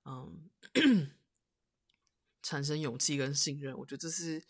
[0.04, 0.50] 嗯，
[2.42, 3.78] 产生勇气跟信任。
[3.78, 4.44] 我觉得这是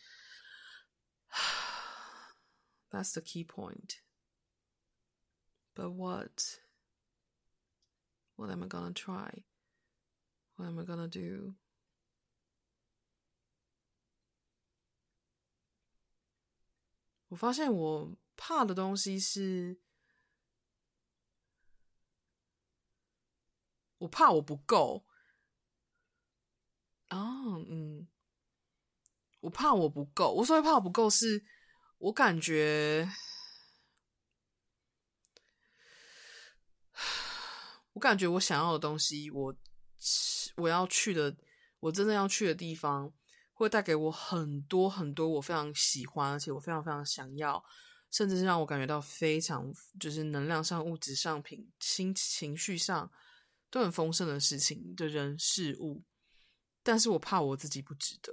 [2.89, 3.97] ，That's the key point.
[5.74, 6.59] But what?
[8.37, 9.45] What am I gonna try?
[10.55, 11.57] What am I gonna do?
[17.37, 19.78] 我发现我怕的东西是，
[23.99, 25.05] 我怕我不够。
[27.11, 28.09] 哦，嗯，
[29.41, 30.32] 我怕我不够。
[30.32, 31.45] 我所谓怕我不够，是
[31.99, 33.07] 我感觉，
[37.93, 39.55] 我感觉我想要的东西，我
[40.57, 41.37] 我要去的，
[41.80, 43.12] 我真正要去的地方。
[43.59, 47.64] 会带给我很多很多我非常喜欢，而且我非常非常想要，
[48.11, 53.11] 甚至是让我感觉到非常就是能量上、物质上、品心情绪上
[53.70, 56.04] 都很丰盛的事情的人事物。
[56.82, 58.30] 但是我怕我自己不值得，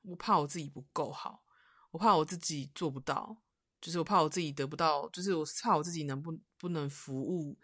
[0.00, 1.44] 我怕我自己不够好，
[1.90, 3.36] 我怕我自己做不到，
[3.82, 7.58] 就是我怕我自己得不到，就是我怕我自己能不不能服务，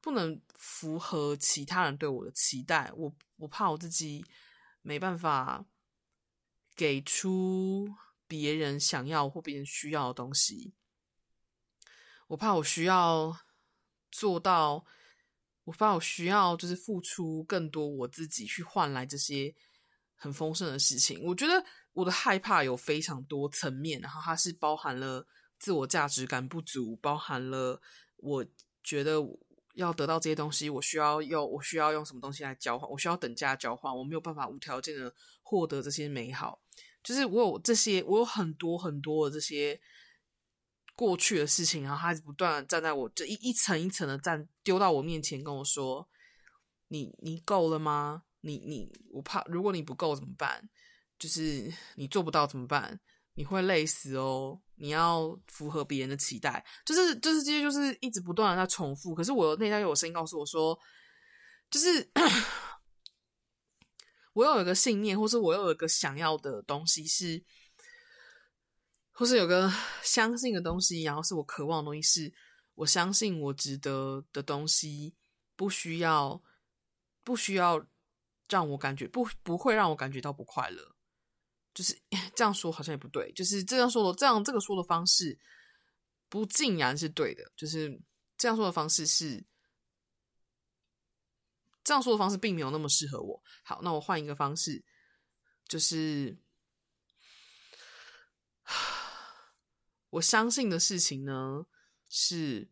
[0.00, 2.92] 不能符合其他人对我的期待。
[2.94, 4.24] 我我怕我自己
[4.80, 5.66] 没办法。
[6.76, 7.94] 给出
[8.26, 10.72] 别人想要或别人需要的东西，
[12.26, 13.36] 我怕我需要
[14.10, 14.84] 做到，
[15.64, 19.54] 我怕我需要就是付出更多我自己去换来这些
[20.16, 21.22] 很丰盛的事情。
[21.22, 25.26] 我觉得我的害怕有非常多层面，然后它是包含了
[25.58, 27.80] 自我价值感不足，包含了
[28.16, 28.44] 我
[28.82, 29.18] 觉得
[29.74, 36.60] 要得到这些东西，我需要用我需要用什么东西来交换，我需要等价交换，我没有办法无条件的获得这些美好。
[37.04, 39.78] 就是我有这些，我有很多很多的这些
[40.96, 46.08] 过去的事情，然后他不断的站在我这一一层一层的站丢到我面前，跟我说
[46.88, 48.22] ：“你你够了吗？
[48.40, 50.66] 你你我怕，如果你不够怎么办？
[51.18, 52.98] 就是你做不到怎么办？
[53.34, 54.58] 你会累死哦！
[54.76, 59.14] 你要符合别人的期待，就是就是这些就是一直不断的在重复。
[59.14, 60.78] 可是我内在有声音告诉我说，
[61.70, 62.10] 就是。”
[64.34, 67.42] 我有一个信念，或是我有一个想要的东西是，
[69.12, 69.72] 或是有个
[70.02, 72.34] 相信的东西，然后是我渴望的东西，是
[72.74, 75.14] 我相信我值得的东西，
[75.56, 76.42] 不需要，
[77.22, 77.86] 不需要
[78.48, 80.94] 让我感觉不不会让我感觉到不快乐，
[81.72, 81.96] 就是
[82.34, 85.38] 这样说好像也不对，就是这样说的这样这个说的方式
[86.28, 88.00] 不尽然是对的，就是
[88.36, 89.44] 这样说的方式是
[91.84, 93.42] 这样说的方式并没有那么适合我。
[93.62, 94.82] 好，那我换一个方式，
[95.68, 96.38] 就是。
[100.10, 101.66] 我相信的事情呢，
[102.08, 102.70] 是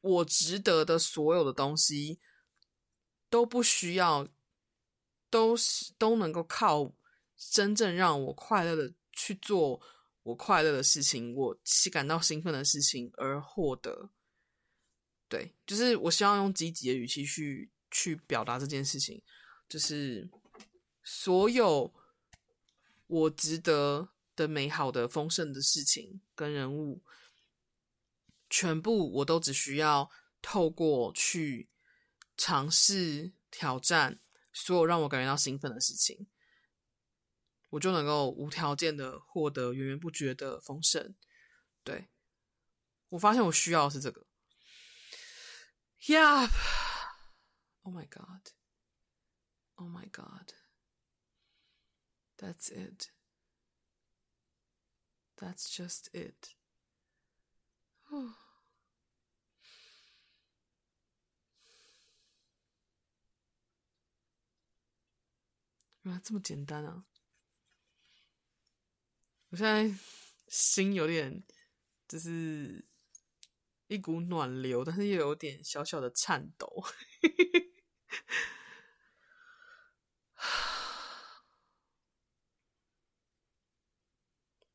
[0.00, 2.18] 我值得的所有的东西
[3.28, 4.26] 都不需要，
[5.28, 6.96] 都是都能够靠
[7.36, 9.80] 真正让我快乐的去做
[10.22, 11.58] 我快乐的事情，我
[11.92, 14.10] 感到兴奋的事情而获得。
[15.30, 19.22] 对，就是我希望用积极的语气去去表达这件事情，
[19.66, 20.28] 就是
[21.02, 21.94] 所有。
[23.12, 27.02] 我值得的美好的丰盛的事情跟人物，
[28.48, 30.08] 全部我都只需要
[30.40, 31.68] 透过去
[32.36, 34.20] 尝试挑战
[34.52, 36.28] 所有让我感觉到兴奋的事情，
[37.70, 41.12] 我就能够无条件的获得源源不绝的丰盛。
[41.82, 42.10] 对，
[43.08, 44.24] 我发现我需要的是这个。
[46.07, 53.11] Yeah，Oh my God，Oh my God。That's it.
[55.37, 56.55] That's just it.
[66.03, 67.05] 原来这么简单啊！
[69.49, 69.91] 我现在
[70.47, 71.43] 心有点，
[72.07, 72.85] 就是
[73.90, 76.84] 一股暖流，但是又有点小小的颤抖。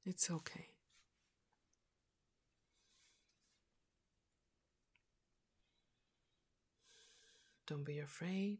[0.03, 0.71] It's okay.
[7.65, 8.59] Don't be afraid.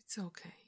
[0.00, 0.61] It's okay.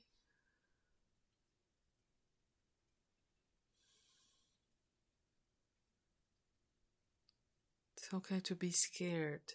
[8.13, 9.53] okay to be scared.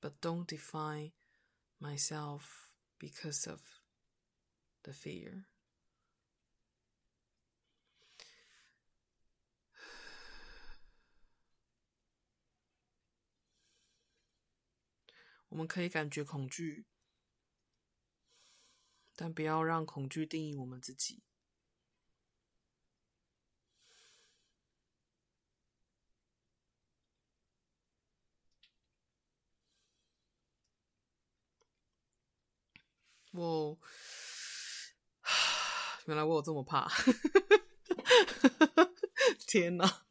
[0.00, 1.12] But don't define
[1.80, 3.60] myself because of
[4.82, 5.44] the fear.
[15.48, 16.84] 我们可以感觉恐惧，
[19.14, 21.22] 但不要让恐惧定义我们自己。
[33.31, 33.77] 我，
[36.05, 36.91] 原来我有这么怕，
[39.47, 40.03] 天哪！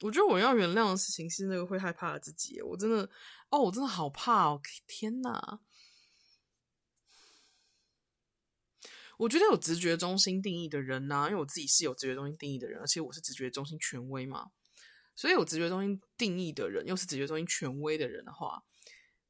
[0.00, 2.60] 我觉得我要原谅的事情是那个会害怕的自己。
[2.62, 3.08] 我真的，
[3.50, 4.60] 哦，我真的好怕哦！
[4.86, 5.60] 天哪！
[9.18, 14.50] 我觉得有直觉中心定义的人呢、因为我自己是有直觉中心定义的人，而且我是直觉中心权威嘛。
[15.14, 18.64] 所以有直觉中心定义的人，又是直觉中心权威的人的话，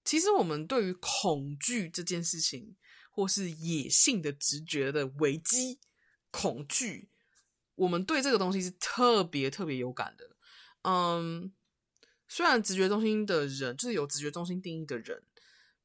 [0.04, 2.76] 其实我们对于恐惧这件事情，
[3.10, 5.80] 或是野性的直觉的危机
[6.30, 7.10] 恐惧，
[7.74, 10.36] 我们对这个东西是特别特别有感的。
[10.82, 11.52] 嗯，
[12.28, 15.22] 虽然直觉中心的人，就是有直觉中心定义的人，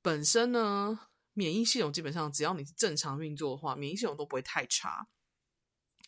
[0.02, 5.08] 本身呢，免疫系统基本上只要你是正常运作的话，免疫系统都不会太差。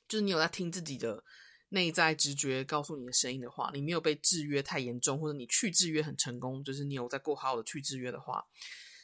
[0.08, 1.24] 就是你有在听自己的。
[1.70, 8.44] 内在直觉告诉你的声音的话，你没有被制约太严重，或者你去制约很成功，就是你有在过好好的去制约的话，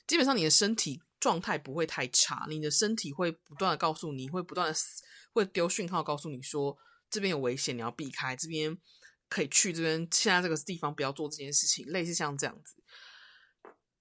[0.07, 4.79] 基本上你的身体状态不会太差，你的身体会不断的告诉你，会不断的
[5.31, 6.75] 会丢讯号告诉你说，
[7.09, 8.75] 这边有危险，你要避开，这边
[9.29, 12.75] 可以去，这边现在这个地方不要做这件事情，类似像这样子。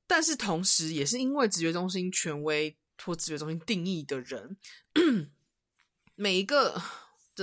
[0.06, 4.56] 但是同时，也是因为直觉中心权威或直觉中心定义的人，
[6.16, 6.80] 每一个。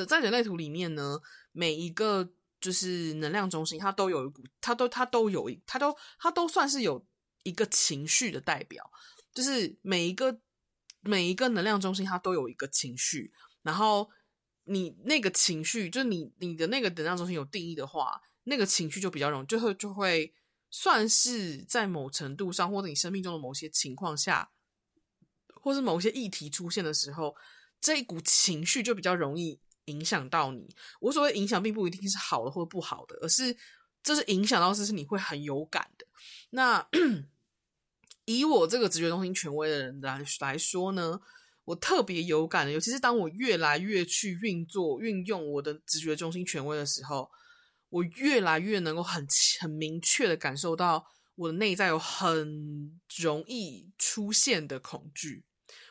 [0.05, 1.19] 在人类图里面呢，
[1.51, 7.05] 每一个就是能量中心，它都有一股，它都它都有一，它都它都算是有
[7.43, 8.89] 一个情绪的代表。
[9.33, 10.39] 就是每一个
[11.01, 13.31] 每一个能量中心，它都有一个情绪。
[13.63, 14.09] 然后
[14.65, 20.33] 你那个情绪，就是你你的那个能量中心有定义的话，那个情绪就比较容易，就会就会
[20.69, 24.51] 算是在某程度上，或者你生命中的某些情况下，
[25.61, 27.35] 或是某些议题出现的时候，
[27.79, 29.59] 这一股情绪就比较容易。
[29.91, 30.67] 影响到你，
[31.01, 33.55] 我所谓影响并不一定是好的或不好的，而是
[34.01, 36.07] 这是影响到是是你会很有感的。
[36.51, 36.87] 那
[38.25, 41.19] 以我这个直觉中心权威的人来来说呢，
[41.65, 47.29] 我特别有感的，尤其是当我越来越去运作、运用我的直觉中心权威的时候，
[47.89, 49.27] 我越来越能够很
[49.59, 51.05] 很明确的感受到
[51.35, 55.43] 我的内在有很容易出现的恐惧。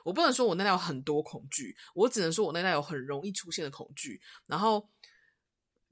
[0.05, 4.21] 我不能说我那代有很多恐惧，我只能说我那代有很容易出现的恐惧。
[4.47, 4.89] 然后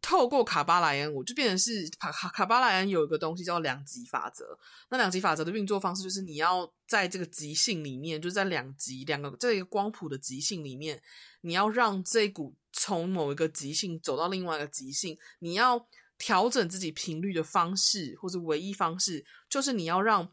[0.00, 4.58] 透过卡巴莱恩，我就变成是卡卡卡巴莱恩有一个东西叫两极法则。
[4.90, 11.02] 那两极法则的运作方式就是你要在这个极性里面，就在两极两个这个光谱的极性里面，
[11.42, 15.86] 你要让这股从某一个极性走到另外一个极性，你要
[16.16, 20.32] 调整自己频率的方式，或者唯一方式就是你要让。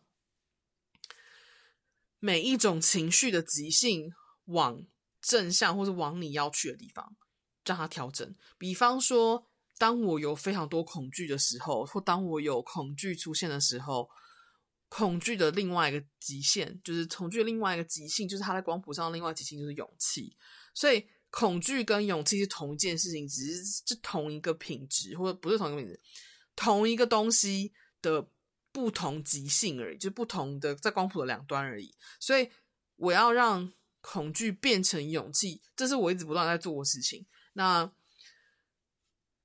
[2.26, 4.11] 每一种情绪的极性
[4.45, 4.84] 往
[5.22, 7.15] 正向，或是往你要去的地方，
[7.64, 8.35] 让它调整。
[8.57, 9.45] 比方说，
[9.77, 14.10] 当我有非常多恐惧的时候，或当我有恐惧出现的时候，
[14.89, 20.35] 恐惧的另外一个极限，就是恐惧的另外一个极性，就是它在光谱上的另外极性就是勇气。
[20.73, 25.99] 所以，恐惧跟勇气是同一件事情，只是是同一个品质，或者不是同一个品质，
[26.56, 27.72] 同一个东西
[28.02, 28.27] 的。
[28.76, 31.95] 不同极性而已，就不同的在光谱的两端而已。
[32.19, 32.52] 所以
[32.97, 33.72] 我要让
[34.02, 37.26] 恐惧变成勇气，这是我一直不断在做的事情。
[37.53, 37.89] 那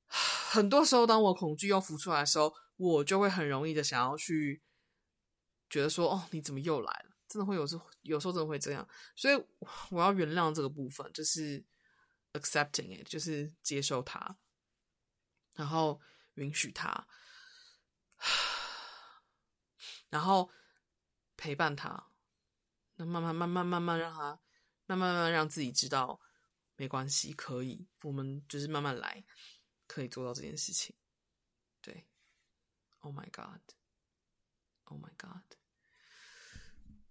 [0.09, 4.61] 很多时候，当我恐惧又浮出来的时候，我就会很容易的想要去
[5.69, 8.89] 觉得说：“哦，你怎么又来了？”真的会有时，有时候真的会这样。
[9.15, 9.41] 所以
[9.91, 11.65] 我要原谅这个部分，就是
[12.33, 14.37] accepting it，就是接受它，
[15.55, 16.01] 然后
[16.35, 17.07] 允许它。
[20.11, 20.51] 然后
[21.37, 22.11] 陪伴他，
[22.97, 24.39] 那慢慢慢慢慢慢让他，
[24.87, 26.21] 慢慢慢慢让自己知道
[26.77, 29.25] 没关系，可以，我们就是慢慢来，
[29.87, 30.95] 可以做到这件事情。
[31.81, 32.07] 对
[32.99, 35.57] ，Oh my God，Oh my God，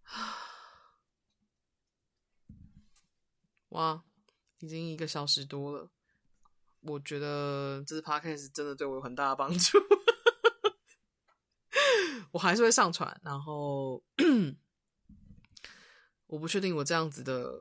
[3.69, 4.03] 哇，
[4.59, 5.89] 已经一个小时多了，
[6.81, 9.80] 我觉得这次 Podcast 真的对我有很大的帮助。
[12.31, 14.03] 我还是会上传，然后
[16.27, 17.51] 我不确定我这样子的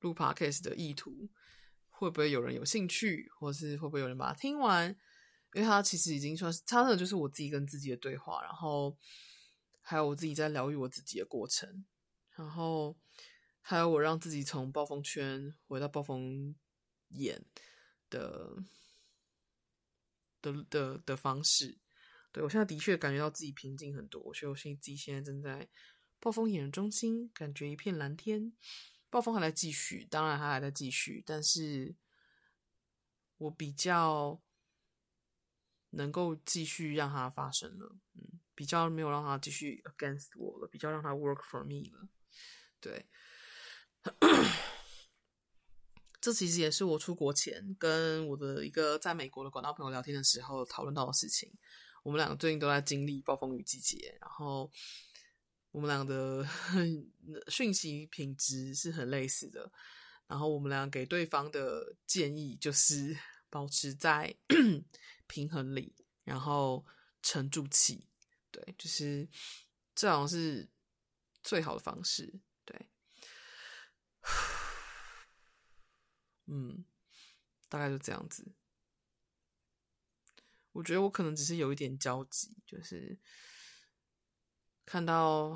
[0.00, 1.30] 录 podcast 的意图
[1.88, 4.90] 会不会有人有兴趣，或是会不会有人把它听完，
[5.54, 8.96] 因为它其实已经算是，它真的就是我自己跟自己的对话，然后
[9.80, 11.84] 还有我自己在疗愈我自己的过程，
[12.32, 12.96] 然后
[13.62, 16.54] 还有我让自己从暴风圈回到暴风
[17.08, 17.42] 眼
[18.10, 18.56] 的
[20.42, 21.78] 的的的方式。
[22.34, 25.68] 对，我现在的确感觉到自己平静很多，所以我现在自己现在正在
[26.18, 28.52] 暴风眼中心，感觉一片蓝天。
[29.08, 31.94] 暴风还在继续，当然它还在继续，但是
[33.38, 34.42] 我比较
[35.90, 42.08] 能够继续让它发生了，嗯，比较没有让它继续 against 我了，比较让它 work for me 了。
[42.80, 43.06] 对，
[46.20, 51.56] 这其实也是我出国前跟我的一个在美国的广大朋友聊天的时候讨论到的事情。
[52.04, 54.70] 我们两个最近都在经历暴风雨季节，然后
[55.70, 56.46] 我们俩的
[57.48, 59.72] 讯息品质是很类似的，
[60.26, 63.16] 然后我们俩给对方的建议就是
[63.48, 64.36] 保持在
[65.26, 65.94] 平衡里，
[66.24, 66.84] 然后
[67.22, 68.06] 沉住气，
[68.50, 69.26] 对，就是
[69.94, 70.68] 这好像是
[71.42, 72.90] 最好的方式，对，
[76.48, 76.84] 嗯，
[77.70, 78.52] 大概就这样子。
[80.74, 83.16] 我觉得我可能只是有一点焦急，就是
[84.84, 85.54] 看到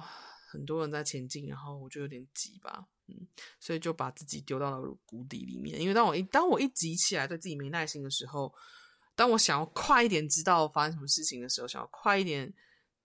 [0.48, 3.26] 很多人在前进，然后我就有点急吧，嗯，
[3.58, 5.80] 所以就把自己丢到了谷底里面。
[5.80, 8.54] 因为当我一当我一急起来，对自己没耐心的时候，
[9.16, 12.54] 当我想要快一点知道发生什么事情的时候，想要快一点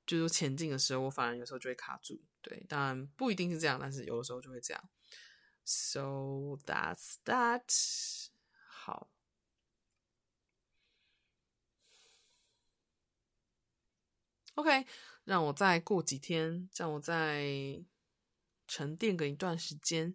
[0.05, 2.21] 就是前进的时候，我反而有时候就会卡住。
[2.43, 4.89] 对，当然不一定是这样，但是有的时候就会这样。
[5.65, 8.29] So that's that。
[8.67, 9.12] 好。
[14.55, 14.85] OK，
[15.23, 17.83] 让我再过几天，让我再
[18.67, 20.13] 沉淀个一段时间，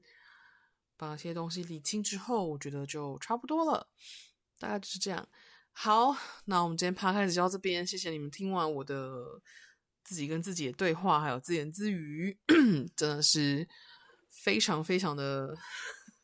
[0.97, 3.89] 把些东西理清之后，我觉得就差不多了。
[4.57, 5.29] 大概就是这样。
[5.73, 9.43] 好，那我们今天趴开始就到这边，谢谢你们听完我的
[10.05, 12.39] 自己跟自己的对话，还有自言自语，
[12.95, 13.69] 真的是
[14.31, 15.57] 非常非常的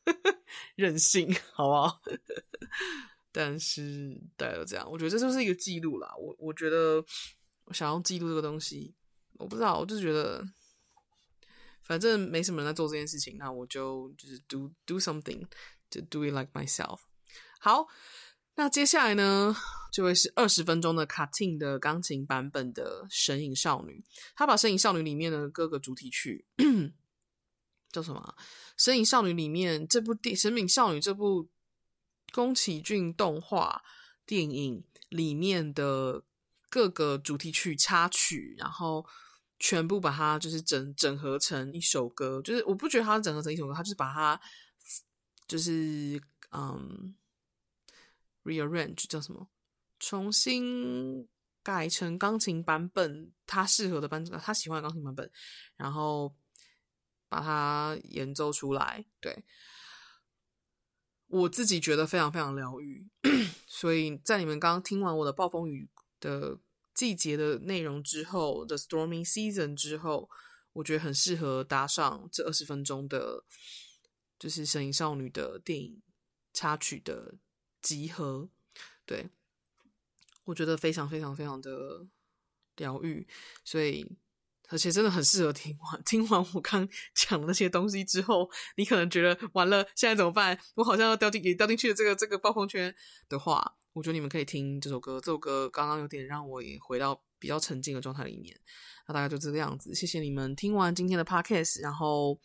[0.77, 2.01] 任性，好不好？
[3.33, 6.15] 但是大家都这样，我觉得这就是一个记录啦。
[6.17, 7.05] 我我觉得。
[7.65, 8.95] 我想要记录这个东西，
[9.39, 10.47] 我不知道，我就觉得
[11.83, 15.47] 反正没什么人在做这件事情，那我就就是 do do something
[15.91, 17.01] to do it like myself。
[17.59, 17.87] 好，
[18.57, 19.57] 那接下来呢，
[19.93, 24.05] 就会是二十分钟的卡汀的钢琴版本的《神隐少女》。
[24.35, 26.47] 他把《神隐少女》里面的各个主题曲
[27.91, 28.35] 叫什么？
[28.77, 31.49] 《神隐少女》里面这部电《神隐少女》这部
[32.33, 33.83] 宫崎骏动画
[34.27, 36.25] 电影里面的
[36.75, 39.07] 各个主题曲插曲，然后
[39.61, 42.43] 全部把它就是整整合成一首歌。
[42.43, 44.41] 就是我不觉得它整合成一首歌，它就是把它
[45.47, 46.21] 就是
[46.51, 47.15] 嗯。
[48.45, 49.49] rearrange 叫什么？
[49.99, 51.27] 重新
[51.63, 55.31] 改成钢琴版本，他适合的版本，他喜欢的钢琴版本，
[55.77, 56.37] 然后
[57.27, 59.07] 把它演奏出来。
[59.19, 59.47] 对，
[61.27, 63.09] 我自己觉得非常非常疗愈。
[63.67, 65.89] 所以在你们刚刚听完我的暴风雨
[66.21, 66.59] 的
[66.95, 70.31] 季节的内容之后，The Stormy Season 之后，
[70.73, 73.45] 我觉得很适合搭上这二十分钟的，
[74.39, 76.03] 就是《神隐少女》的电影
[76.53, 77.35] 插曲的。
[77.85, 78.49] 集合，
[79.05, 79.29] 对，
[80.45, 82.07] 我觉得非常非常非常的
[82.77, 83.29] 疗愈，
[83.63, 84.11] 所以
[84.71, 86.01] 而且真的很适合听完。
[86.03, 90.59] 听完我刚 讲的那些东西之后，你可能觉得完了，现在怎么办？
[90.77, 92.97] 我好像要掉进也掉进去了这个这个暴风圈
[93.29, 95.19] 的话，我觉得你们可以听这首歌。
[95.19, 98.55] 这首歌刚刚有点让我也回到比较沉静的状态里面。
[99.09, 99.95] 那大概就这个样子。
[99.95, 102.39] 谢谢你们听完今天的 podcast，然后。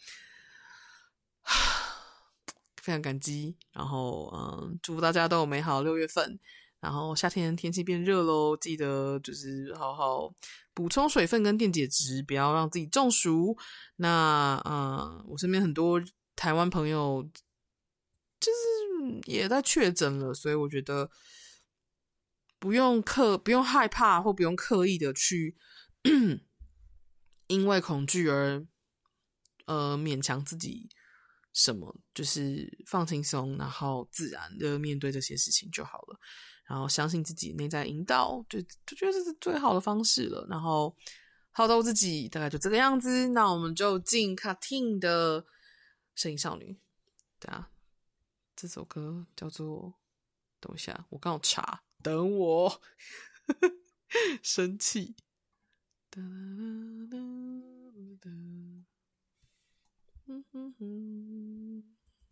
[2.81, 6.39] 非常感激，然后嗯，祝福大家都有美好六月份。
[6.79, 10.33] 然后夏天天气变热喽，记得就是好好
[10.73, 13.57] 补充水分跟电解质，不要让自己中暑。
[13.97, 16.01] 那嗯，我身边很多
[16.37, 17.21] 台湾朋友
[18.39, 18.78] 就是
[19.25, 21.09] 也在确诊了，所以我觉得
[22.59, 25.55] 不用刻，不用害怕，或不用刻意的去
[27.47, 28.65] 因为恐惧而
[29.65, 30.89] 呃勉强自己。
[31.51, 36.19] 什么就是放轻松，然后自然的面对这些事情就好了。
[36.69, 40.45] 然后相信自己内在引导，就就觉得这是最好的方式了。
[40.47, 40.95] 然后
[41.51, 43.29] 好到自己，大概就这个样子。
[43.29, 45.41] 那我们就进卡汀的
[46.13, 46.71] 《声音少女》。
[47.39, 47.69] 对啊，
[48.61, 49.93] 这首歌叫做……
[50.59, 52.81] 等一下，我刚好查，等我
[54.43, 55.15] 生气。
[56.09, 56.21] 哒
[57.09, 57.17] 哒
[58.19, 58.29] 哒哒
[60.25, 61.83] 嗯哼哼，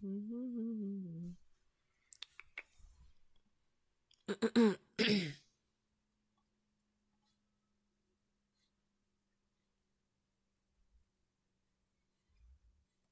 [0.01, 1.37] 嗯哼哼，
[4.25, 5.33] 嗯嗯嗯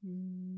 [0.01, 0.54] 嗯，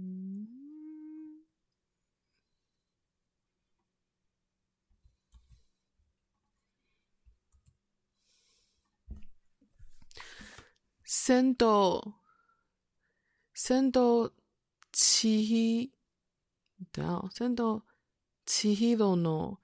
[11.28, 12.22] 仙道。
[13.54, 14.32] 仙道
[14.94, 15.92] 千寻，
[16.94, 17.86] 等下，仙道
[18.46, 19.58] 千寻の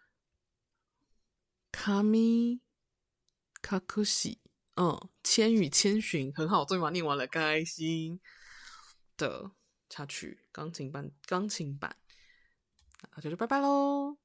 [1.71, 2.59] 神
[3.61, 4.39] 隠し，
[4.75, 8.19] 嗯，千与千寻很好，终于把念完了，开心
[9.15, 9.51] 的
[9.87, 11.95] 插曲，钢琴版，钢琴版，
[13.15, 14.17] 那就就拜拜喽。